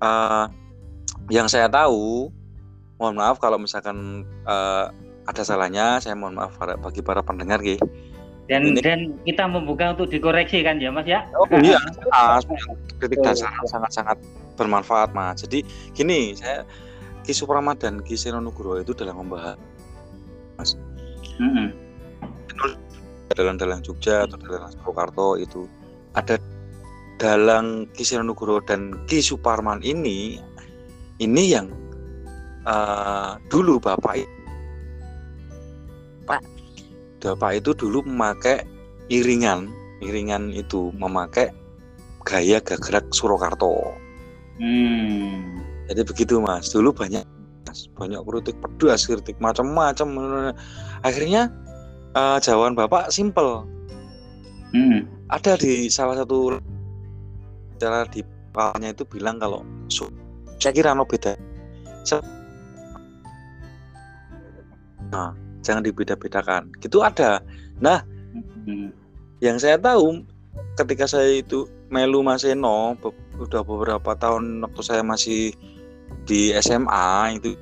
[0.02, 0.44] eh,
[1.30, 2.26] yang saya tahu,
[2.98, 4.86] mohon maaf kalau misalkan eh,
[5.30, 7.78] ada salahnya, saya mohon maaf bagi para pendengar Nggih.
[8.50, 12.42] Dan Ini- dan kita membuka untuk dikoreksi kan ya Mas ya Oh iya, jelas.
[12.98, 13.30] kritik Betul.
[13.30, 14.18] dasar sangat-sangat
[14.58, 15.40] bermanfaat mas.
[15.40, 15.62] Jadi
[15.94, 16.66] gini, saya
[17.22, 19.56] Ki Suprama dan Ki Senonuguro itu dalam membahas
[21.40, 21.72] Mm-mm.
[23.32, 25.64] dalang-dalang Jogja atau dalang Purwokerto itu
[26.12, 26.36] ada
[27.16, 30.42] dalang Ki Senonuguro dan Ki Suparman ini
[31.22, 31.70] ini yang
[32.66, 34.20] eh, dulu bapak
[37.20, 38.64] bapak itu dulu memakai
[39.12, 39.68] iringan
[40.00, 41.52] iringan itu memakai
[42.24, 43.68] gaya gagrak Surakarta.
[44.60, 45.60] Hmm.
[45.88, 46.72] Jadi begitu mas.
[46.72, 47.24] Dulu banyak
[47.68, 47.86] Mas.
[47.94, 50.08] banyak kritik pedas, kritik macam-macam.
[51.04, 51.52] Akhirnya
[52.16, 53.68] eh, jawaban bapak simple.
[54.70, 55.02] Mm.
[55.26, 56.62] Ada di salah satu
[57.82, 58.22] cara di
[58.54, 60.14] palanya itu bilang kalau "Su-
[60.62, 61.34] saya kira no beda.
[65.10, 66.68] Nah, jangan dibeda-bedakan.
[66.80, 67.40] Gitu ada.
[68.66, 68.92] Mm.
[69.40, 70.24] Yang saya tahu
[70.76, 75.56] ketika saya itu melu Mas Eno be- udah beberapa tahun waktu saya masih
[76.28, 77.56] di SMA itu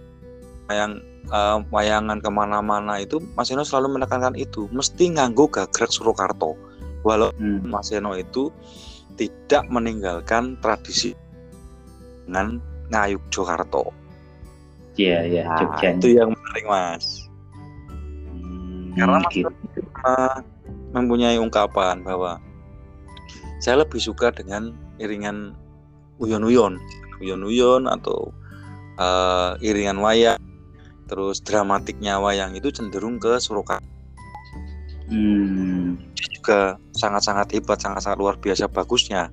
[0.69, 0.99] yang
[1.31, 6.51] eh, wayangan ke mana-mana itu Mas Eno selalu menekankan itu mesti nganggo gagrak Surakarta
[7.07, 7.71] walau Mm.
[7.71, 8.51] Mas Eno itu
[9.15, 11.15] tidak meninggalkan tradisi
[12.27, 12.59] dengan
[12.91, 13.87] ngayuk Jakarta.
[14.99, 15.89] Iya iya Nah, Jogja.
[15.95, 17.28] itu yang menarik Mas.
[18.99, 19.51] Hmm, Karena Mas gitu.
[20.91, 22.43] mempunyai ungkapan bahwa
[23.63, 25.55] saya lebih suka dengan iringan
[26.19, 26.83] uyon-uyon,
[27.23, 28.35] uyon-uyon atau
[28.99, 30.43] eh, iringan wayang,
[31.07, 33.87] terus dramatiknya wayang itu cenderung ke Surakarta
[35.09, 35.97] Hmm.
[36.37, 39.33] juga sangat-sangat hebat, sangat-sangat luar biasa bagusnya.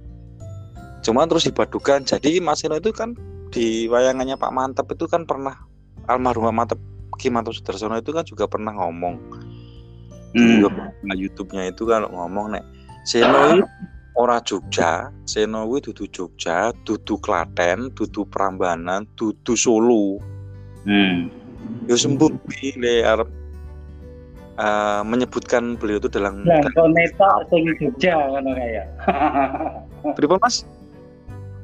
[1.03, 3.11] Cuma terus dipadukan, jadi Mas Eno itu kan
[3.51, 5.59] di wayangannya Pak Mantep itu kan pernah
[6.07, 6.79] almarhum Mantep
[7.19, 9.19] Ki Mantep Sudarsono itu kan juga pernah ngomong
[10.35, 10.67] Hmm.
[11.07, 12.63] di YouTube-nya itu kalau ngomong nek
[13.07, 13.63] Seno
[14.19, 20.19] ora Jogja, Seno kuwi dudu Jogja, dudu Klaten, dudu Prambanan, dudu Solo.
[20.83, 21.31] Hmm.
[21.87, 23.29] Yo sembuh iki le arep
[24.59, 28.83] eh, menyebutkan beliau itu dalam Lah, kok netok sing Jogja ngono kaya.
[30.19, 30.67] Pripun Mas?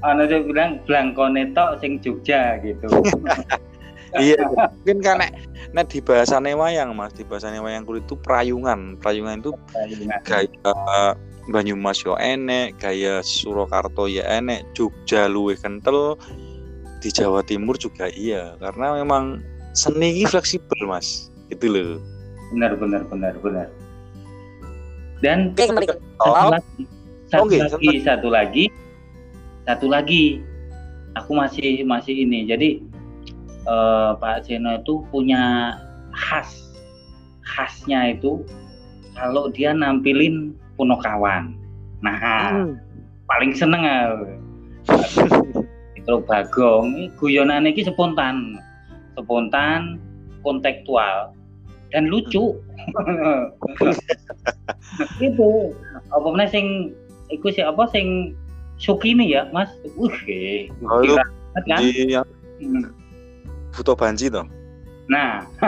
[0.01, 2.87] Ana sing bilang blangkone tok sing Jogja gitu.
[4.19, 4.41] iya,
[4.83, 5.31] mungkin kan nek
[5.71, 8.99] nek di bahasane wayang Mas, di bahasane wayang kulit itu prayungan.
[8.99, 9.55] Prayungan itu
[10.27, 10.73] gaya
[11.49, 16.13] Banyumas yo enek, gaya Surakarta ya enek, Jogja luwih kental,
[17.01, 19.41] di Jawa Timur juga iya, karena memang
[19.73, 21.97] seni ini fleksibel mas, gitu loh.
[22.53, 23.67] benar benar benar benar.
[25.25, 25.87] Dan Oke, kembali.
[25.89, 26.83] satu Oh, lagi,
[27.31, 28.65] satu Oke, lagi, satu lagi,
[29.65, 30.23] satu lagi.
[31.17, 32.45] Aku masih masih ini.
[32.45, 32.69] Jadi
[33.67, 35.75] eh, Pak Seno itu punya
[36.13, 36.49] khas,
[37.45, 38.41] khasnya itu
[39.13, 41.53] kalau dia nampilin Punokawan.
[42.01, 42.73] Nah, Hmm.
[43.29, 43.85] paling seneng.
[45.93, 48.57] Itu Bagong, ini guyonan ini spontan,
[49.13, 50.01] spontan,
[50.41, 51.37] kontekstual,
[51.93, 52.57] dan lucu.
[55.21, 55.51] itu
[56.09, 56.97] apa mana sing
[57.29, 58.33] iku sih apa sing
[58.81, 60.09] Sukimi ya mas uh
[60.89, 61.21] Oh, kira
[61.69, 62.25] kan Di yang
[62.61, 62.93] Hmm.
[63.71, 64.45] Buto Banji toh.
[65.11, 65.43] nah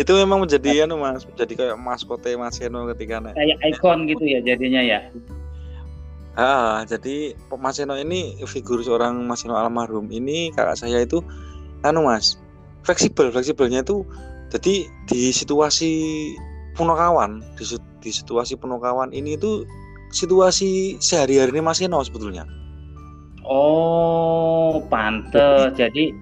[0.00, 3.36] itu memang menjadi anu mas, menjadi kayak maskote Mas Eno ketika nek.
[3.36, 5.00] kayak ikon gitu ya jadinya ya
[6.34, 11.22] Ah, jadi Mas Eno ini figur seorang Mas Eno almarhum ini kakak saya itu
[11.86, 12.42] anu Mas,
[12.82, 14.02] fleksibel, fleksibelnya itu
[14.50, 15.90] jadi di situasi
[16.74, 17.62] Punokawan, di,
[18.02, 19.62] di situasi Punokawan ini itu
[20.10, 22.42] situasi sehari-hari ini Mas Eno sebetulnya.
[23.44, 25.72] Oh, pantes.
[25.76, 26.12] Jadi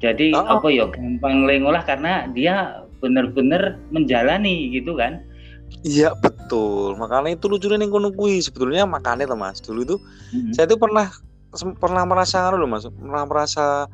[0.00, 0.58] jadi Oh.
[0.58, 5.20] apa ya gampang lengolah karena dia bener-bener menjalani gitu kan.
[5.84, 6.96] Iya betul.
[6.96, 9.60] Makanya itu lucunya nih kono kuwi sebetulnya makanya tuh Mas.
[9.60, 9.96] Dulu itu
[10.32, 10.52] Mm-mm.
[10.56, 11.08] saya tuh pernah
[11.78, 13.86] pernah merasa loh Mas, pernah merasa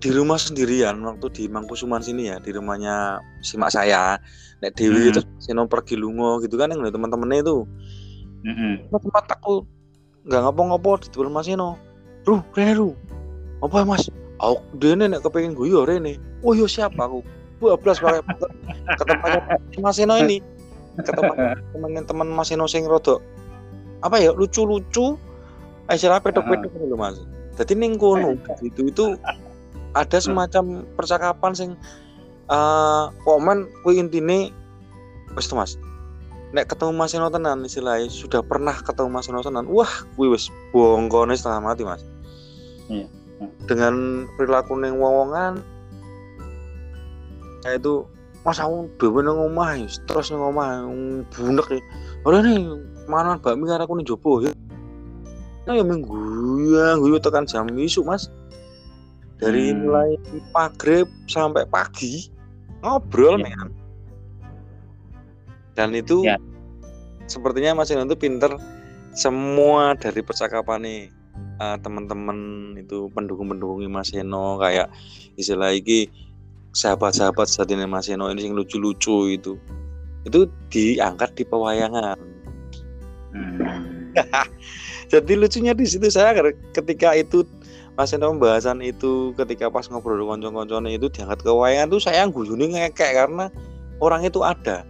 [0.00, 4.16] di rumah sendirian waktu di Mangkusuman sini ya, di rumahnya si mak saya.
[4.64, 5.10] Nek Dewi Hmm.
[5.12, 7.64] itu Seno pergi lungo gitu kan yang teman-temannya itu.
[8.88, 9.64] Tempat tempat aku
[10.30, 11.74] nggak ngopo-ngopo di Mas Eno.
[12.22, 12.94] Ruh, Rene Ruh.
[13.66, 14.06] Apa Mas?
[14.38, 16.22] Aku dene nek kepengin guyu Rene.
[16.46, 17.26] Oh yo siapa aku?
[17.58, 18.22] Bablas pakai
[18.94, 20.38] ke tempatnya Mas Eno ini.
[21.02, 23.18] Ke tempat teman-teman Mas Eno sing rodok
[24.00, 25.16] apa ya lucu-lucu
[25.88, 27.20] eh, istilah pedok-pedok gitu Mas.
[27.60, 29.04] Jadi ning kono itu itu
[29.92, 31.70] ada semacam percakapan sing
[32.50, 34.54] eh komen kuwi intine
[35.36, 35.76] wis Mas.
[36.50, 39.70] Nek ketemu Mas Eno tenan istilahnya sudah pernah ketemu Mas Eno tenan.
[39.70, 42.02] Wah, kuwi wis bongkone setengah mati, Mas.
[42.90, 43.06] Iya.
[43.70, 45.62] Dengan perilaku ning wong-wongan
[47.62, 48.04] saya itu
[48.40, 50.88] Mas aku dhewe nang omah, ya, terus nang omah
[51.28, 51.80] bunek ya.
[52.24, 52.56] Ora nih,
[53.04, 54.48] mana bakmi karo aku ning jopo ya.
[55.68, 56.16] Nah, ya minggu
[56.72, 58.32] ya, guyu tekan jam isuk, Mas.
[59.38, 59.84] Dari Hmm.
[59.86, 60.16] mulai
[60.56, 62.32] maghrib sampai pagi
[62.80, 63.54] ngobrol, Iya.
[63.54, 63.68] men.
[65.78, 66.36] Dan itu Ya.
[67.30, 68.54] sepertinya Mas Eno itu pinter
[69.14, 71.00] semua dari percakapan nih
[71.60, 72.38] eh, teman-teman
[72.78, 74.90] itu pendukung-pendukungnya Mas Eno kayak
[75.38, 76.10] istilah iki
[76.74, 79.58] sahabat-sahabat saat ini Mas Eno ini yang lucu-lucu itu
[80.28, 82.18] itu diangkat di pewayangan.
[83.32, 84.12] Hmm.
[85.12, 86.34] Jadi lucunya di situ saya
[86.74, 87.42] ketika itu
[87.98, 92.26] Mas Eno pembahasan itu ketika pas ngobrol dengan konco-koncone itu diangkat ke wayangan tuh saya
[92.30, 93.50] guyune ngekek karena
[93.98, 94.86] orang itu ada.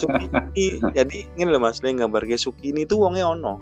[0.00, 3.58] Sukini, jadi ini loh Mas, yang gambar ke Sukini itu wongnya ono.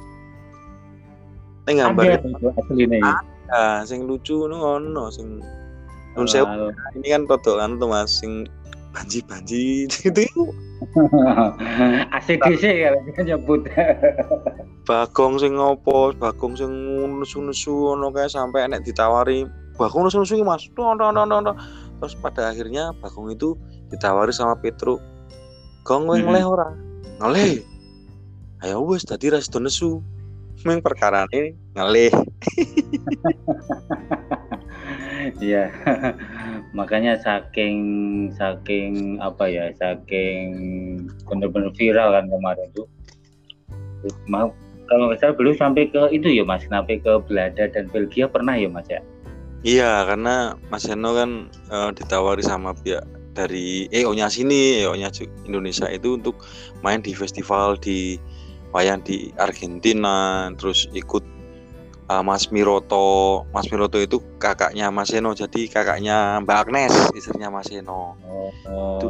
[1.68, 3.14] Yang gambar Ada itu aslinya ya.
[3.51, 5.38] ah, sing lucu nu ono sing
[6.18, 8.51] Nun Wal- ini kan toto kan tuh Mas sing
[8.90, 10.27] banji-banji itu
[12.11, 13.62] ACDC kalau dia nyebut.
[14.90, 16.73] bagong sing ngopo, bagong sing
[17.23, 19.46] nesu-nesu ono kayak sampai enek ditawari
[19.79, 20.66] bagong nesu-nesu iki Mas.
[20.75, 21.57] Tok tok tok, tok.
[22.03, 23.55] Terus pada akhirnya bagong itu
[23.94, 24.99] ditawari sama Petruk.
[25.85, 26.25] Kowe Mhm.
[26.29, 26.69] ngeleh ora?
[27.21, 27.64] Ngeleh.
[28.61, 30.05] Ayo wis dadi ras nesu.
[30.64, 32.12] Meng perkarane ngeleh.
[35.40, 35.69] Iya.
[36.73, 37.77] Makanya saking
[38.37, 40.49] saking apa ya, saking
[41.29, 42.88] bener-bener viral kan kemarin tuh.
[44.29, 44.53] Mau
[44.88, 48.57] kalau nggak salah belum sampai ke itu ya Mas, sampai ke Belanda dan Belgia pernah
[48.57, 49.01] ya Mas ya?
[49.61, 55.11] Iya, karena Mas Eno kan eh, ditawari sama pihak dari EO-nya sini, EO-nya
[55.47, 56.43] Indonesia itu untuk
[56.83, 58.19] main di festival di
[58.75, 61.23] wayang di Argentina, terus ikut
[62.11, 63.45] eh, Mas Miroto.
[63.55, 68.19] Mas Miroto itu kakaknya Mas Eno, jadi kakaknya Mbak Agnes, istrinya Mas Eno.
[68.66, 69.09] Oh, Itu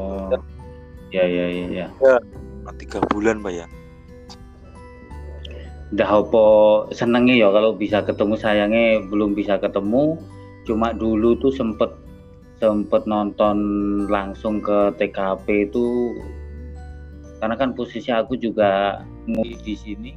[1.11, 1.87] ya ya ya.
[1.91, 2.19] ya.
[2.79, 3.67] tiga bulan, Pak ya.
[5.91, 6.45] Udah apa
[6.95, 10.23] senengnya ya kalau bisa ketemu sayangnya belum bisa ketemu.
[10.63, 11.91] Cuma dulu tuh sempet
[12.61, 13.57] sempet nonton
[14.13, 16.13] langsung ke TKP itu
[17.41, 20.13] karena kan posisi aku juga ngui di sini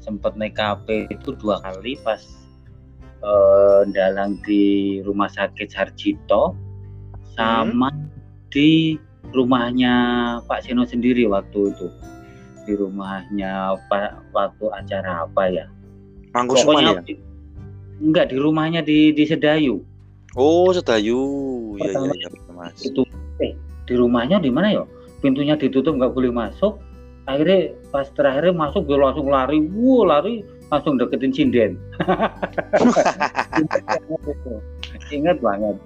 [0.00, 2.24] sempet naik KP itu dua kali pas
[3.20, 6.56] eh, dalang di rumah sakit Sarjito
[7.36, 7.92] sama
[8.48, 8.96] di
[9.36, 9.94] rumahnya
[10.48, 11.88] Pak Seno sendiri waktu itu.
[12.64, 15.66] Di rumahnya Pak waktu acara apa ya?
[16.32, 17.02] Mangkusuman ya.
[17.04, 17.20] di-
[18.00, 19.84] enggak di rumahnya di di Sedayu
[20.36, 21.16] Oh, Sedayu.
[21.80, 22.76] Iya, iya, iya, Mas.
[22.84, 23.00] itu
[23.40, 23.56] eh
[23.88, 24.84] di rumahnya di mana ya?
[25.24, 26.76] Pintunya ditutup nggak boleh masuk.
[27.26, 29.64] Akhirnya pas terakhir masuk dia langsung lari.
[29.72, 31.80] Wow lari langsung deketin sinden.
[35.16, 35.76] Ingat banget.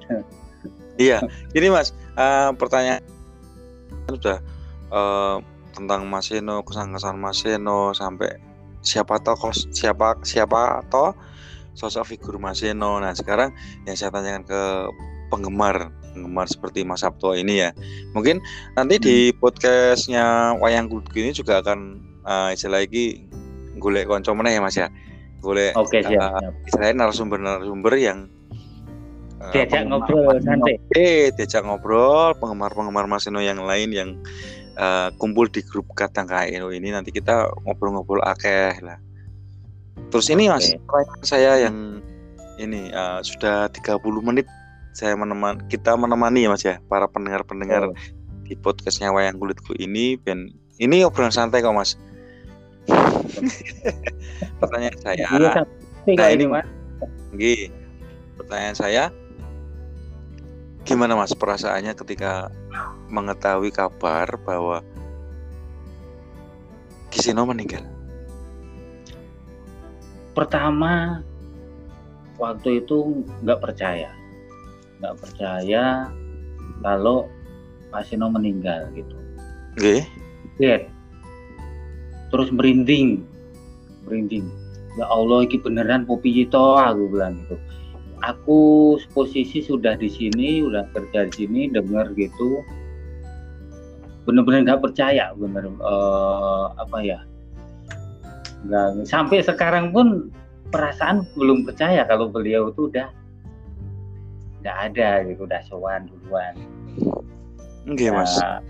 [1.01, 1.25] Iya,
[1.57, 3.01] ini Mas, eh, pertanyaan
[4.11, 4.43] sudah
[4.91, 5.37] eh,
[5.73, 11.13] tentang Mas Eno, kesan-kesan Mas Eno sampai siapa tokoh siapa siapa toh
[11.81, 12.61] sosok figur Mas.
[12.61, 13.57] Nah, sekarang
[13.89, 14.63] yang saya tanyakan ke
[15.33, 17.71] penggemar penggemar seperti Mas Sabto ini ya.
[18.13, 18.43] Mungkin
[18.77, 23.25] nanti di podcastnya Wayang Kudu ini juga akan eh, istilah lagi
[23.81, 24.93] golek konco meneh ya Mas ya.
[25.41, 26.53] Golek oke siap, eh, siap.
[26.69, 28.29] istilahnya narasumber-narasumber yang
[29.41, 34.11] eh, diajak ngobrol santai eh diajak ngobrol penggemar-penggemar Mas yang lain yang
[34.77, 39.01] eh, kumpul di grup Kadang Eno ini nanti kita ngobrol-ngobrol akeh lah.
[40.11, 42.03] Terus ini Mas, pertanyaan saya yang
[42.57, 44.47] ini eh, sudah 30 menit
[44.91, 47.95] saya meneman kita menemani ya Mas ya para pendengar-pendengar Oh.
[48.43, 51.95] di podcastnya Wayang Kulitku ini dan ini obrolan santai kok Mas.
[54.61, 55.53] pertanyaan saya Iya,
[56.11, 56.67] Nah, ini, ini mas
[57.37, 57.71] Gih,
[58.35, 59.05] pertanyaan saya
[60.83, 62.51] gimana mas perasaannya ketika
[63.07, 64.83] mengetahui kabar bahwa
[67.11, 67.87] Kisino meninggal
[70.33, 71.23] pertama
[72.41, 74.11] waktu itu nggak percaya.
[75.01, 76.09] Nggak percaya
[76.81, 77.29] kalau
[77.91, 79.17] Pak Sino meninggal gitu.
[79.79, 80.05] Gih,
[80.59, 80.89] lihat
[82.31, 83.27] terus merinding.
[84.07, 84.47] Merinding.
[84.99, 87.57] Ya Allah ini beneran Popi itu aku bilang gitu.
[88.21, 88.59] Aku
[89.17, 92.61] posisi sudah di sini udah kerja di sini dengar gitu.
[94.29, 97.25] Bener-bener nggak percaya bener eh, apa ya
[98.69, 100.29] nggak sampai sekarang pun
[100.71, 103.09] perasaan belum percaya kalau beliau itu udah
[104.61, 106.55] nggak ada gitu udah sowan duluan
[107.89, 108.61] Nggih mas Nah,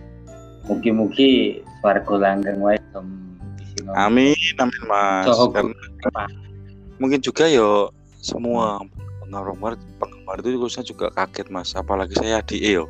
[0.69, 2.79] Mugi-mugi warga langgeng wae.
[3.99, 5.27] Amin, amin mas.
[5.27, 6.31] Soho Karena
[7.03, 7.91] mungkin juga yo
[8.23, 8.79] semua
[9.25, 11.75] penggemar penggemar itu khususnya juga kaget mas.
[11.75, 12.87] Apalagi saya adik yo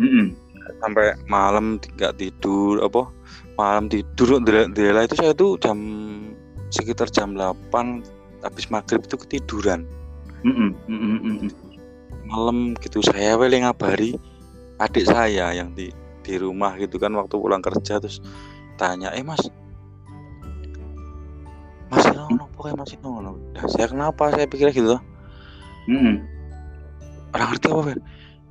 [0.00, 0.32] Mm-mm.
[0.80, 3.10] sampai malam nggak tidur apa
[3.58, 4.40] malam tidur
[4.72, 5.76] Dela itu saya tuh jam
[6.70, 7.66] sekitar jam 8
[8.40, 9.84] habis maghrib itu ketiduran
[10.46, 10.72] Mm-mm.
[10.88, 11.18] Mm-mm.
[11.20, 11.50] Mm-mm.
[12.24, 14.16] malam gitu saya wele ngabari
[14.80, 15.92] adik saya yang di
[16.24, 18.22] di rumah gitu kan waktu pulang kerja terus
[18.80, 19.42] tanya eh mas
[21.90, 24.96] mas Ino kenapa kayak mas Ino nah, saya kenapa saya pikir gitu
[25.90, 26.22] Mm-mm.
[27.34, 27.98] orang ngerti apa Fer?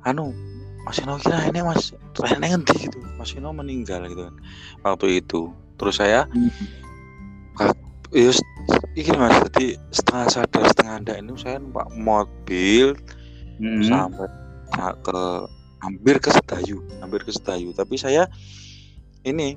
[0.06, 0.36] anu
[0.84, 4.34] mas Ino kira ini mas terakhir ngendi gitu mas Ino meninggal gitu kan
[4.84, 6.28] waktu itu terus saya
[8.10, 8.42] Yes,
[8.92, 12.98] iki mas, jadi setengah sadar setengah enggak ini saya numpak mobil
[13.56, 13.86] Mm-mm.
[13.86, 14.26] sampai
[14.68, 15.18] sa- ke
[15.78, 17.70] hampir ke Sedayu, hampir ke Sedayu.
[17.70, 18.26] Tapi saya
[19.22, 19.54] ini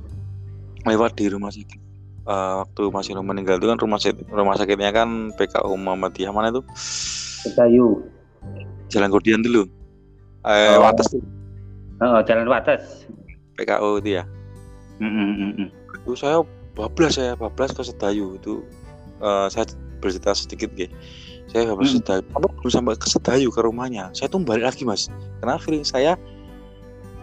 [0.84, 1.82] lewat di rumah sakit.
[2.24, 6.62] Eh, waktu masih meninggal itu kan rumah sakit rumah sakitnya kan PKU Muhammadiyah mana itu
[7.52, 8.06] Kayu.
[8.88, 9.66] Jalan Gordian dulu.
[10.46, 10.86] Eh, Oh.
[10.86, 11.10] Wates
[12.00, 13.08] Oh, jalan batas.
[13.56, 14.24] PKU itu ya.
[15.00, 15.30] Mm-mm.
[15.42, 15.68] Mm-mm.
[15.98, 16.40] Itu saya
[16.74, 18.66] bablas saya bablas ke Sedayu itu
[19.22, 19.66] eh, saya
[20.02, 20.94] bercerita sedikit gitu.
[21.50, 22.02] Saya bablas Hmm.
[22.02, 22.22] Sedayu.
[22.34, 24.10] Apa belum sampai ke Sedayu ke rumahnya.
[24.12, 25.08] Saya tuh balik lagi mas.
[25.40, 26.18] Karena feeling saya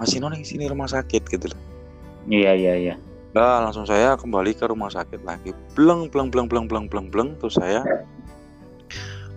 [0.01, 1.61] masih nong sini rumah sakit gitu loh.
[2.31, 2.95] Iya iya iya.
[3.31, 5.55] Nah, langsung saya kembali ke rumah sakit lagi.
[5.79, 7.29] Bleng, bleng, bleng, bleng, bleng, bleng, bleng.
[7.39, 7.87] Terus saya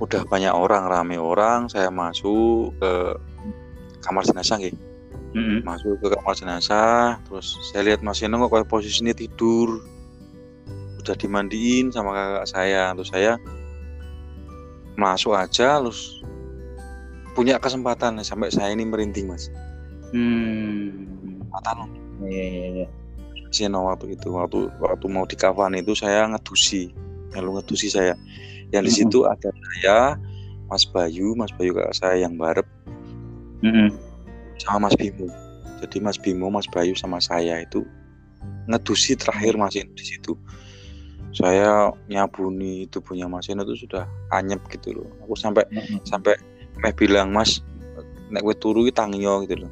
[0.02, 1.70] udah banyak orang, rame orang.
[1.70, 2.92] Saya masuk ke
[4.02, 4.80] kamar jenazah, gitu.
[5.38, 5.62] Mm-mm.
[5.62, 7.22] Masuk ke kamar jenazah.
[7.30, 9.86] Terus saya lihat Mas Eno kok kayak posisinya tidur.
[11.04, 12.96] Udah dimandiin sama kakak saya.
[12.96, 13.36] Terus saya
[14.96, 16.24] masuk aja, terus
[17.36, 19.52] punya kesempatan sampai saya ini merinding, Mas.
[20.16, 21.06] Hmm.
[21.52, 22.88] Kesempatan Iya iya iya.
[23.54, 26.90] Sino waktu itu waktu waktu mau di kafan itu saya ngedusi
[27.34, 28.14] lalu ngedusi saya
[28.74, 30.18] yang di situ ada saya
[30.70, 32.66] Mas Bayu Mas Bayu kakak saya yang barep
[33.62, 33.94] Mm-mm.
[34.62, 35.30] sama Mas Bimo
[35.82, 37.86] jadi Mas Bimo Mas Bayu sama saya itu
[38.70, 40.34] ngedusi terakhir Mas Ino di situ
[41.34, 46.00] saya nyabuni tubuhnya Mas Ino itu sudah anyep gitu loh aku sampai Mm-mm.
[46.06, 46.38] sampai
[46.78, 47.66] meh bilang Mas
[48.30, 49.72] nek kowe turu iki tangiyo gitu loh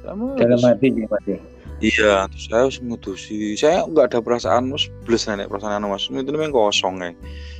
[0.00, 1.38] Kamu Dalam terus- hati ya Mas ya.
[1.80, 3.56] Iya, terus saya harus ngutusi.
[3.56, 6.04] Saya nggak ada perasaan mas, belas nenek perasaan mas.
[6.06, 7.12] Itu memang kosong ya.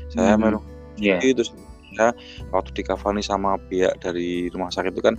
[0.09, 0.45] Saya Hmm.
[0.45, 0.61] melu
[0.97, 1.21] Iya.
[1.21, 1.41] itu
[1.93, 2.13] saya
[2.49, 5.17] waktu dikafani sama pihak dari rumah sakit itu kan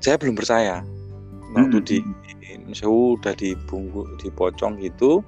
[0.00, 0.80] saya belum percaya
[1.52, 1.86] waktu Hmm.
[1.88, 1.98] di,
[2.68, 5.20] di saya udah dibungkus dipocong gitu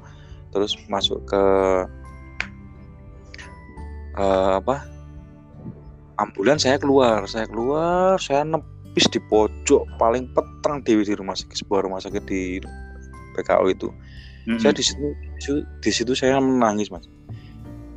[0.53, 1.45] terus masuk ke
[4.21, 4.85] eh, apa
[6.21, 11.65] ambulan saya keluar saya keluar saya nepis di pojok paling petang dewi di rumah sakit
[11.65, 12.61] sebuah rumah sakit di
[13.35, 13.89] PKO itu
[14.47, 14.61] Mm-mm.
[14.61, 17.09] saya di situ di situ- di saya menangis mas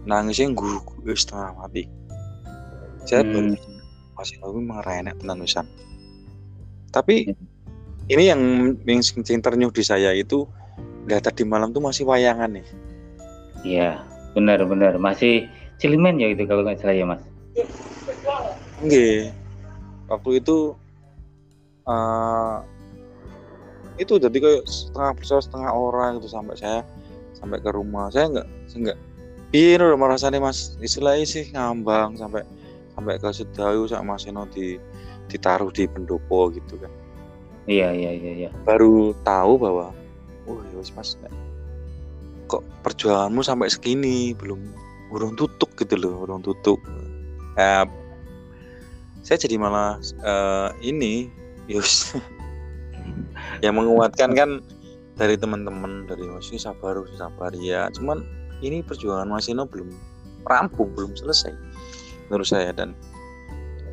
[0.06, 0.80] nangisnya guru
[1.18, 1.89] setengah mati
[3.06, 3.34] saya Hmm.
[3.34, 3.50] baru
[4.15, 5.66] masih memang enak tenan wisan
[6.93, 7.36] tapi Hmm.
[8.08, 8.41] ini yang
[8.88, 9.01] yang
[9.43, 10.47] ternyuh di saya itu
[11.06, 12.66] data di malam tuh masih wayangan nih
[13.66, 13.97] Iya,
[14.38, 15.49] benar-benar masih
[15.82, 17.22] cilimen ya itu kalau nggak salah ya mas.
[18.86, 19.34] Nggih.
[20.06, 20.78] waktu itu
[21.89, 22.56] eh
[23.97, 26.86] itu jadi kayak setengah persen setengah orang gitu sampai saya
[27.34, 28.97] sampai ke rumah saya nggak nggak
[29.56, 32.45] iya udah merasanya mas istilahnya sih ngambang sampai
[32.93, 34.78] sampai ke Sedayu sama Mas Eno di
[35.28, 36.91] ditaruh di pendopo gitu kan
[37.66, 38.49] Iya iya iya iya.
[38.62, 39.89] baru tahu bahwa
[40.94, 41.18] mas
[42.46, 44.38] kok perjuanganmu sampai segini?
[44.38, 44.62] Belum
[45.10, 46.78] urung tutup gitu loh urung tutup
[47.56, 47.88] Eh,
[49.24, 51.32] saya jadi malah eh, ini
[51.72, 52.12] yus
[53.64, 54.60] yang menguatkan kan
[55.16, 58.28] dari teman-teman dari masih sabar sabar ya cuman
[58.60, 59.88] ini perjuangan Mas Eno belum
[60.44, 61.56] rampung belum selesai
[62.30, 62.72] menurut saya.
[62.74, 62.94] Dan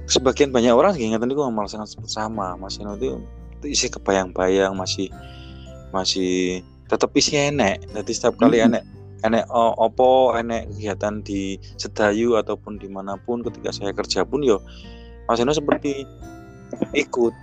[0.08, 2.54] sebagian banyak orang ingatan itu merasakan sama.
[2.56, 3.20] Mas Eno itu,
[3.60, 5.08] itu isi kebayang-bayang masih
[5.92, 7.82] masih tetap isi enek.
[7.92, 8.66] Jadi setiap kali hmm.
[8.72, 8.84] enek
[9.22, 14.58] enek opo enek kegiatan di Sedayu ataupun di mana pun ketika saya kerja pun yo
[15.30, 16.02] Mas Eno seperti
[16.94, 17.34] ikut.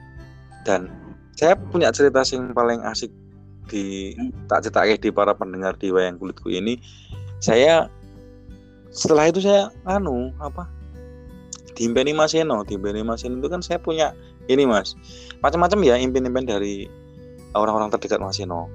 [0.67, 0.91] Dan
[1.39, 3.09] saya punya cerita yang paling asik
[3.71, 4.11] di
[4.51, 6.75] tak cetak di para pendengar di wayang kulitku ini.
[7.39, 7.87] Saya
[8.91, 10.67] setelah itu saya anu apa
[11.79, 12.67] di Impeni Mas Eno.
[12.67, 14.11] Di Impeni Mas Eno itu kan saya punya
[14.51, 14.97] ini mas.
[15.39, 16.89] Macam-macam ya impian-impian dari
[17.55, 18.67] orang-orang terdekat Mas Eno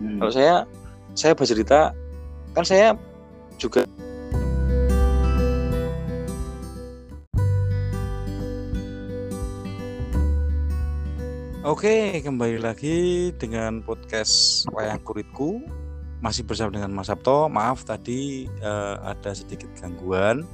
[0.00, 0.18] hmm.
[0.20, 0.54] kalau saya
[1.16, 1.92] saya bercerita
[2.52, 2.96] kan saya
[3.56, 3.84] juga
[11.66, 15.66] Oke, kembali lagi dengan podcast Wayang Kuritku.
[16.22, 17.50] Masih bersama dengan Mas Sabto.
[17.50, 20.46] Maaf tadi uh, ada sedikit gangguan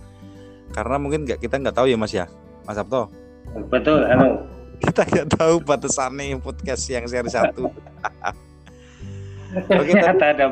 [0.72, 2.24] karena mungkin nggak kita nggak tahu ya Mas ya,
[2.64, 3.12] Mas Sabto.
[3.68, 4.48] Betul, halo.
[4.80, 7.68] Kita nggak tahu batasannya podcast yang seri satu.
[9.52, 10.46] Oke, ternyata ada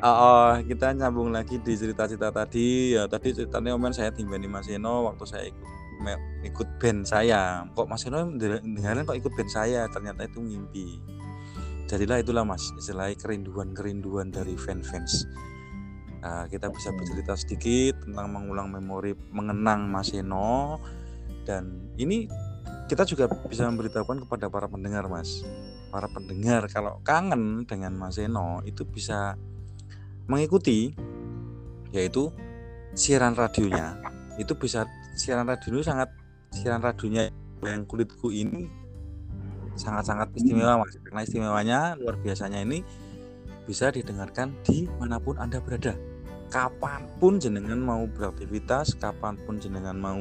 [0.00, 2.94] Oh, oh, kita nyambung lagi di cerita-cerita tadi.
[2.94, 5.68] Ya, tadi ceritanya Omen saya timbani Mas Eno waktu saya ikut
[6.46, 7.66] ikut band saya.
[7.74, 9.90] Kok Mas Eno dengaran kok ikut band saya?
[9.90, 11.02] Ternyata itu mimpi
[11.90, 15.26] jadilah itulah Mas istilahnya kerinduan-kerinduan dari fans-fans.
[16.22, 20.78] Nah, kita bisa bercerita sedikit tentang mengulang memori mengenang Mas Eno.
[21.42, 22.30] Dan ini
[22.86, 25.42] kita juga bisa memberitahukan kepada para pendengar Mas
[25.90, 26.70] para pendengar.
[26.70, 29.34] Kalau kangen dengan Mas Eno itu bisa
[30.30, 30.94] mengikuti
[31.90, 32.30] yaitu
[32.94, 33.98] siaran radionya.
[34.38, 34.86] Itu bisa
[35.18, 36.14] siaran radio sangat
[36.54, 37.28] siaran radionya
[37.60, 38.70] yang kulitku ini
[39.74, 40.96] sangat-sangat istimewa mas.
[41.02, 42.86] Karena istimewanya luar biasanya ini
[43.66, 45.98] bisa didengarkan di mana pun anda berada.
[46.50, 50.18] Kapan pun jenengan mau beraktivitas kapan pun jenengan mau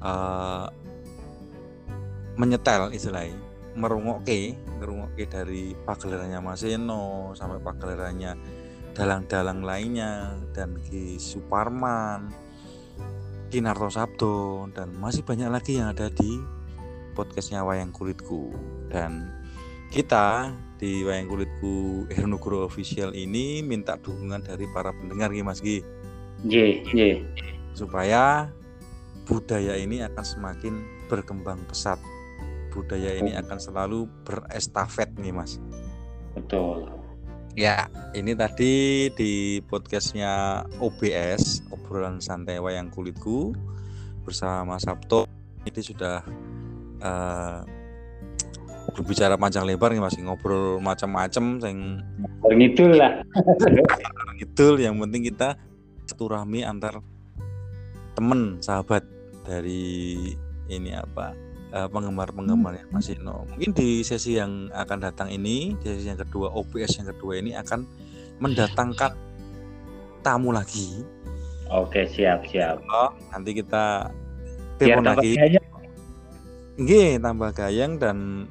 [0.00, 0.68] uh,
[2.40, 8.32] menyetel istilahnya merungoke merungoke dari pagelarannya Mas Eno sampai pagelarannya
[8.94, 12.30] dalang-dalang lainnya dan Ki Suparman
[13.50, 16.38] Kinarto Sabdo dan masih banyak lagi yang ada di
[17.18, 18.54] podcastnya Wayang Kulitku
[18.90, 19.26] dan
[19.90, 25.82] kita di Wayang Kulitku Hernugro Official ini minta dukungan dari para pendengar nih Mas ye.
[27.74, 28.54] Supaya
[29.26, 30.74] budaya ini akan semakin
[31.10, 31.98] berkembang pesat.
[32.70, 35.58] Budaya ini akan selalu berestafet nih Mas.
[36.34, 36.86] Betul.
[37.58, 43.50] Ya, ini tadi di podcastnya OBS, obrolan santai wayang kulitku
[44.22, 45.26] bersama Mas Sabto.
[45.66, 46.22] Ini sudah
[47.02, 47.60] uh,
[48.94, 52.00] berbicara panjang lebar nih masih ngobrol macam-macam sing
[52.50, 53.22] ngidul lah.
[54.38, 55.58] ngidul yang penting kita
[56.06, 56.98] satu rahmi antar
[58.18, 59.06] temen sahabat
[59.46, 60.16] dari
[60.70, 63.46] ini apa uh, penggemar-penggemar yang masih no.
[63.50, 67.54] Mungkin di sesi yang akan datang ini, di sesi yang kedua OPS yang kedua ini
[67.56, 67.86] akan
[68.40, 69.12] mendatangkan
[70.22, 71.04] tamu lagi.
[71.70, 72.82] Oke, siap, siap.
[72.90, 74.10] Oh, nanti kita
[74.80, 75.38] telepon lagi.
[76.80, 78.48] Nggih, tambah gayang dan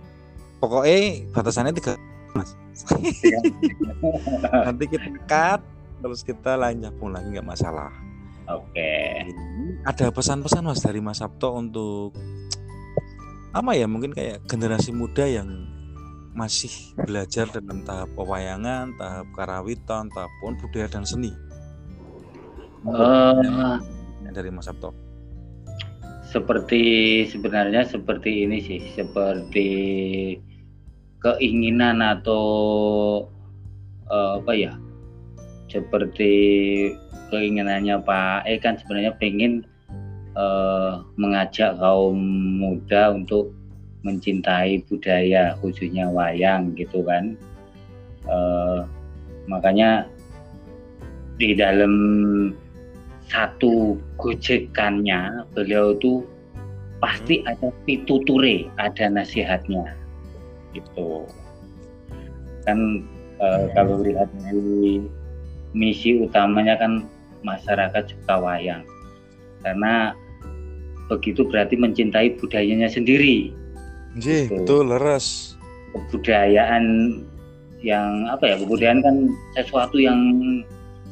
[0.61, 1.97] pokoknya batasannya tiga
[2.31, 2.53] mas.
[4.69, 5.61] Nanti kita cut
[5.99, 7.91] terus kita lanjut lagi nggak masalah.
[8.49, 9.25] Oke.
[9.85, 12.17] Ada pesan-pesan mas dari Mas Sabto untuk
[13.49, 15.65] apa ya mungkin kayak generasi muda yang
[16.37, 21.33] masih belajar dalam tahap pewayangan, tahap karawitan, tahap pun budaya dan seni.
[22.85, 23.81] Uh,
[24.29, 24.93] dari Mas Sabto.
[26.29, 29.69] Seperti sebenarnya seperti ini sih, seperti
[31.19, 32.45] keinginan atau
[34.07, 34.77] uh, apa ya?
[35.67, 36.31] Seperti
[37.33, 39.65] keinginannya Pak E kan sebenarnya pengen
[40.35, 42.17] uh, mengajak kaum
[42.59, 43.53] muda untuk
[44.03, 47.35] mencintai budaya khususnya wayang gitu kan.
[48.27, 48.85] Uh,
[49.49, 50.05] makanya
[51.39, 51.93] di dalam
[53.31, 56.25] satu gojekannya beliau itu
[56.99, 57.49] pasti hmm.
[57.55, 59.95] ada pituture ada nasihatnya
[60.75, 61.25] gitu.
[62.67, 63.07] Kan
[63.39, 65.01] uh, kalau lihat dari
[65.73, 67.05] misi utamanya kan
[67.45, 68.83] masyarakat suka wayang
[69.63, 70.13] karena
[71.09, 73.51] begitu berarti mencintai budayanya sendiri.
[74.17, 74.63] Ji, gitu.
[74.63, 75.57] betul leres.
[75.93, 77.17] Kebudayaan
[77.81, 79.15] yang apa ya kebudayaan kan
[79.57, 80.19] sesuatu yang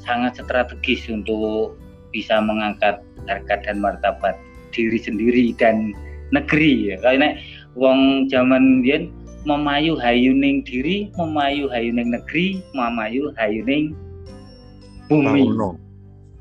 [0.04, 1.74] sangat strategis untuk
[2.14, 4.38] bisa mengangkat harkat dan martabat
[4.72, 5.92] diri sendiri dan
[6.30, 6.96] negeri ya.
[7.02, 7.34] Karena
[7.74, 9.08] wong zaman dia
[9.48, 13.96] memayu hayuning diri, memayu hayuning negeri, memayu hayuning
[15.08, 15.48] bumi.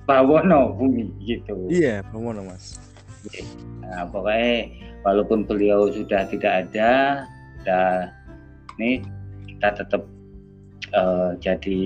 [0.06, 1.66] Bawono bumi gitu.
[1.66, 2.78] Iya, Bawono Mas.
[3.82, 4.70] Nah, pokoknya
[5.02, 7.22] walaupun beliau sudah tidak ada,
[7.58, 8.14] sudah
[8.78, 9.02] ini
[9.50, 10.02] kita tetap
[10.94, 11.82] uh, jadi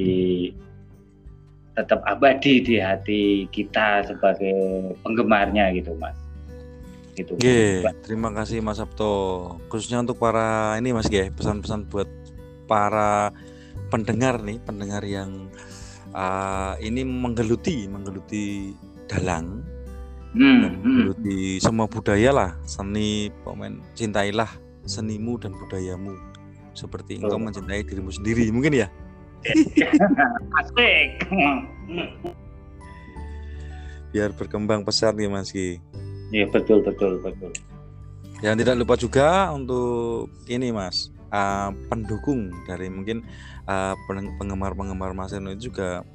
[1.79, 6.17] tetap abadi di hati kita sebagai penggemarnya gitu mas
[7.17, 9.11] gitu Oke, terima kasih Mas Sabto
[9.73, 12.11] khususnya untuk para ini Mas Ge pesan-pesan buat
[12.69, 13.35] para
[13.91, 15.51] pendengar nih pendengar yang
[16.15, 18.75] uh, ini menggeluti menggeluti
[19.11, 19.63] dalang.
[20.31, 20.79] Hmm, hmm.
[20.87, 21.63] menggeluti hmm.
[21.63, 24.51] semua budaya lah seni pemain cintailah
[24.87, 26.15] senimu dan budayamu.
[26.71, 28.89] Seperti engkau mencintai dirimu sendiri mungkin ya?
[30.63, 31.27] Asik.
[34.15, 35.83] Biar berkembang pesat ya Mas Ki.
[36.31, 37.51] Iya betul betul betul.
[38.41, 43.25] Yang tidak lupa juga untuk ini Mas uh, pendukung dari mungkin
[43.67, 43.95] uh,
[44.39, 46.07] penggemar-penggemar Mas Eno itu juga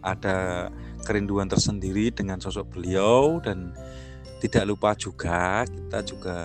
[0.00, 0.70] ada
[1.04, 3.76] kerinduan tersendiri dengan sosok beliau dan
[4.40, 6.36] tidak lupa juga kita juga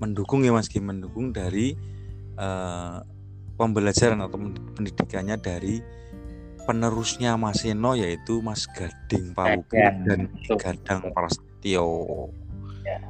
[0.00, 1.76] mendukung ya Mas Ki mendukung dari
[2.40, 3.04] uh,
[3.54, 4.38] pembelajaran atau
[4.74, 5.78] pendidikannya dari
[6.64, 9.76] penerusnya Mas Eno yaitu Mas Gading Pawuku
[10.08, 11.88] dan Gadang Prasetyo.
[12.82, 13.00] Ya.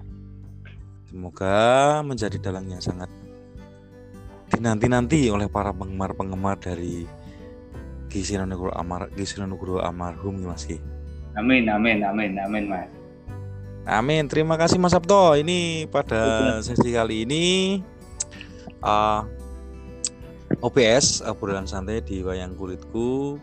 [1.09, 1.57] Semoga
[2.03, 3.07] menjadi dalang yang sangat
[4.55, 7.05] dinanti-nanti oleh para penggemar-penggemar dari
[8.07, 10.79] Gisina Nugro Amar Gisina Nugro Amarhum Mas Ki.
[11.35, 12.87] Amin amin amin amin Mas.
[13.85, 14.25] Amin.
[14.31, 15.37] Terima kasih Mas Sabto.
[15.37, 17.45] Ini pada sesi kali ini
[18.81, 19.27] uh,
[20.63, 23.37] OBS obrolan santai di wayang kulitku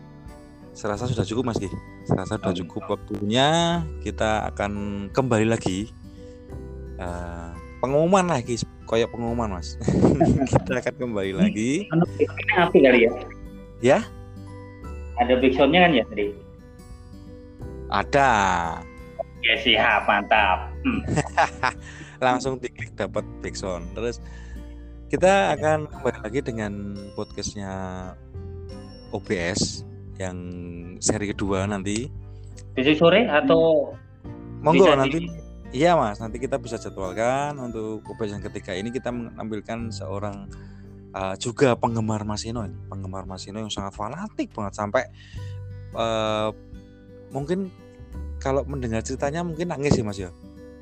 [0.72, 1.68] serasa sudah cukup Mas Ki.
[2.08, 5.92] Serasa sudah cukup waktunya kita akan kembali lagi
[6.98, 7.51] uh,
[7.82, 9.74] pengumuman lagi koyok pengumuman Mas.
[10.54, 11.90] kita akan kembali lagi.
[12.54, 13.12] Api kali ya?
[13.82, 13.98] Ya?
[15.18, 16.26] Ada backsoundnya kan ya tadi?
[17.90, 18.30] Ada.
[19.42, 20.70] Ya siap, mantap.
[20.86, 21.02] Hmm.
[22.26, 23.90] Langsung diklik dapat backsound.
[23.98, 24.22] Terus
[25.10, 27.72] kita akan kembali lagi dengan podcastnya
[29.10, 29.82] OBS
[30.22, 30.38] yang
[31.02, 32.06] seri kedua nanti.
[32.78, 33.92] Besok sore atau
[34.62, 35.41] monggo nanti.
[35.72, 36.20] Iya mas.
[36.20, 40.46] Nanti kita bisa jadwalkan untuk yang ketiga ini kita menampilkan seorang
[41.16, 42.76] uh, juga penggemar Masino ini.
[42.86, 44.72] Penggemar Masino yang sangat fanatik banget.
[44.76, 45.02] Sampai
[45.96, 46.52] uh,
[47.32, 47.72] mungkin
[48.38, 50.30] kalau mendengar ceritanya mungkin nangis sih mas ya?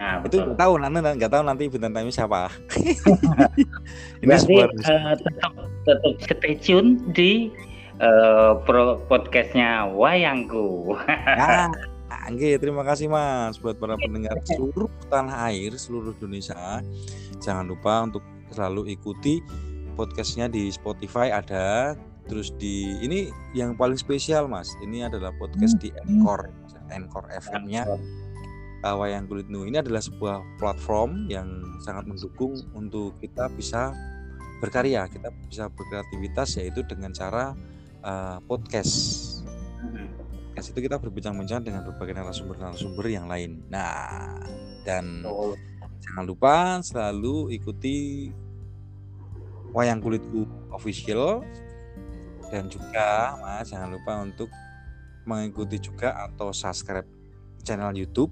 [0.00, 2.48] Nah, itu nggak tahu nanti nggak tahu nanti bintang tamu siapa.
[4.24, 4.54] Ini Berarti
[4.88, 5.52] uh, tetap
[5.84, 7.52] tetap stay tune di
[8.00, 10.96] uh, pro podcastnya Wayangku.
[11.36, 11.68] nah,
[12.10, 16.82] Angge, terima kasih Mas buat para pendengar seluruh tanah air, seluruh Indonesia.
[17.38, 19.38] Jangan lupa untuk selalu ikuti
[19.94, 21.94] podcastnya di Spotify ada,
[22.26, 24.74] terus di ini yang paling spesial Mas.
[24.82, 26.50] Ini adalah podcast di Anchor,
[26.90, 27.86] Anchor FM-nya
[28.84, 31.48] uh, Wayang Kulit Nu ini adalah sebuah platform yang
[31.84, 33.92] sangat mendukung untuk kita bisa
[34.60, 37.56] berkarya, kita bisa berkreativitas yaitu dengan cara
[38.04, 39.39] uh, podcast.
[40.60, 43.64] Podcast itu kita berbincang-bincang dengan berbagai narasumber-narasumber yang lain.
[43.72, 44.36] Nah,
[44.84, 45.56] dan oh.
[46.04, 48.28] jangan lupa selalu ikuti
[49.72, 51.40] Wayang Kulitku official
[52.52, 54.52] dan juga Mas jangan lupa untuk
[55.24, 57.08] mengikuti juga atau subscribe
[57.64, 58.28] channel YouTube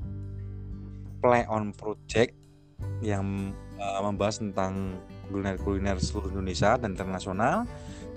[1.24, 2.36] Play on Project
[3.00, 7.68] yang uh, membahas tentang kuliner-kuliner seluruh Indonesia dan internasional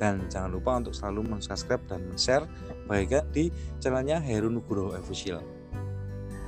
[0.01, 2.49] dan jangan lupa untuk selalu mensubscribe dan share
[2.89, 5.43] baik di channelnya Heru Nugroho Official.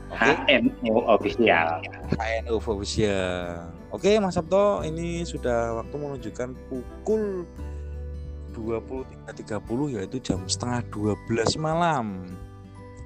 [0.10, 0.34] Okay?
[0.62, 1.82] HNO Official.
[2.18, 3.70] HNO Official.
[3.94, 7.46] Oke, Mas Sabto, ini sudah waktu menunjukkan pukul
[8.54, 12.26] 23.30 yaitu jam setengah 12 malam.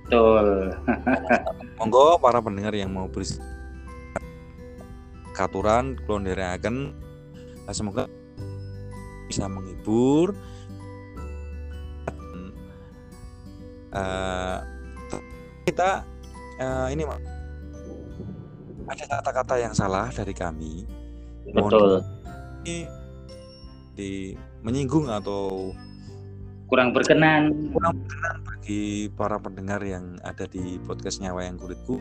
[0.08, 0.72] Betul.
[1.80, 3.28] Monggo para pendengar yang mau beri
[5.36, 6.96] katuran dari akan
[7.68, 8.08] nah, semoga
[9.28, 10.32] bisa menghibur.
[13.88, 14.60] Uh,
[15.68, 16.06] kita
[16.64, 17.04] uh, ini
[18.88, 20.88] ada kata-kata yang salah dari kami.
[21.52, 22.04] Betul.
[22.68, 22.84] ini
[23.96, 25.72] di menyinggung atau
[26.68, 27.72] kurang berkenan.
[27.72, 32.00] Kurang berkenan bagi para pendengar yang ada di podcastnya Wayang Kulitku.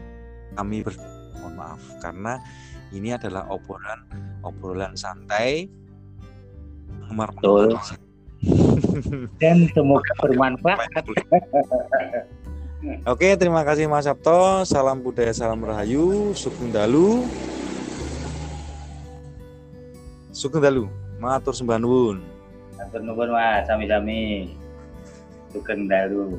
[0.54, 0.94] Kami ber
[1.38, 1.82] mohon maaf.
[2.02, 2.38] Karena
[2.94, 4.06] ini adalah obrolan
[4.46, 5.66] obrolan santai
[7.10, 7.34] Umar
[9.42, 10.86] dan semoga bermanfaat
[13.02, 14.62] Oke, terima kasih Mas Sabto.
[14.62, 17.26] Salam budaya, salam rahayu, sukun dalu.
[20.30, 20.86] Sukun dalu.
[21.18, 22.22] Matur sembah nuwun.
[22.78, 24.54] Matur nuwun Mas, sami-sami.
[25.50, 26.36] Sugeng dalu.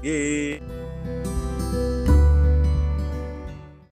[0.00, 0.62] Nggih.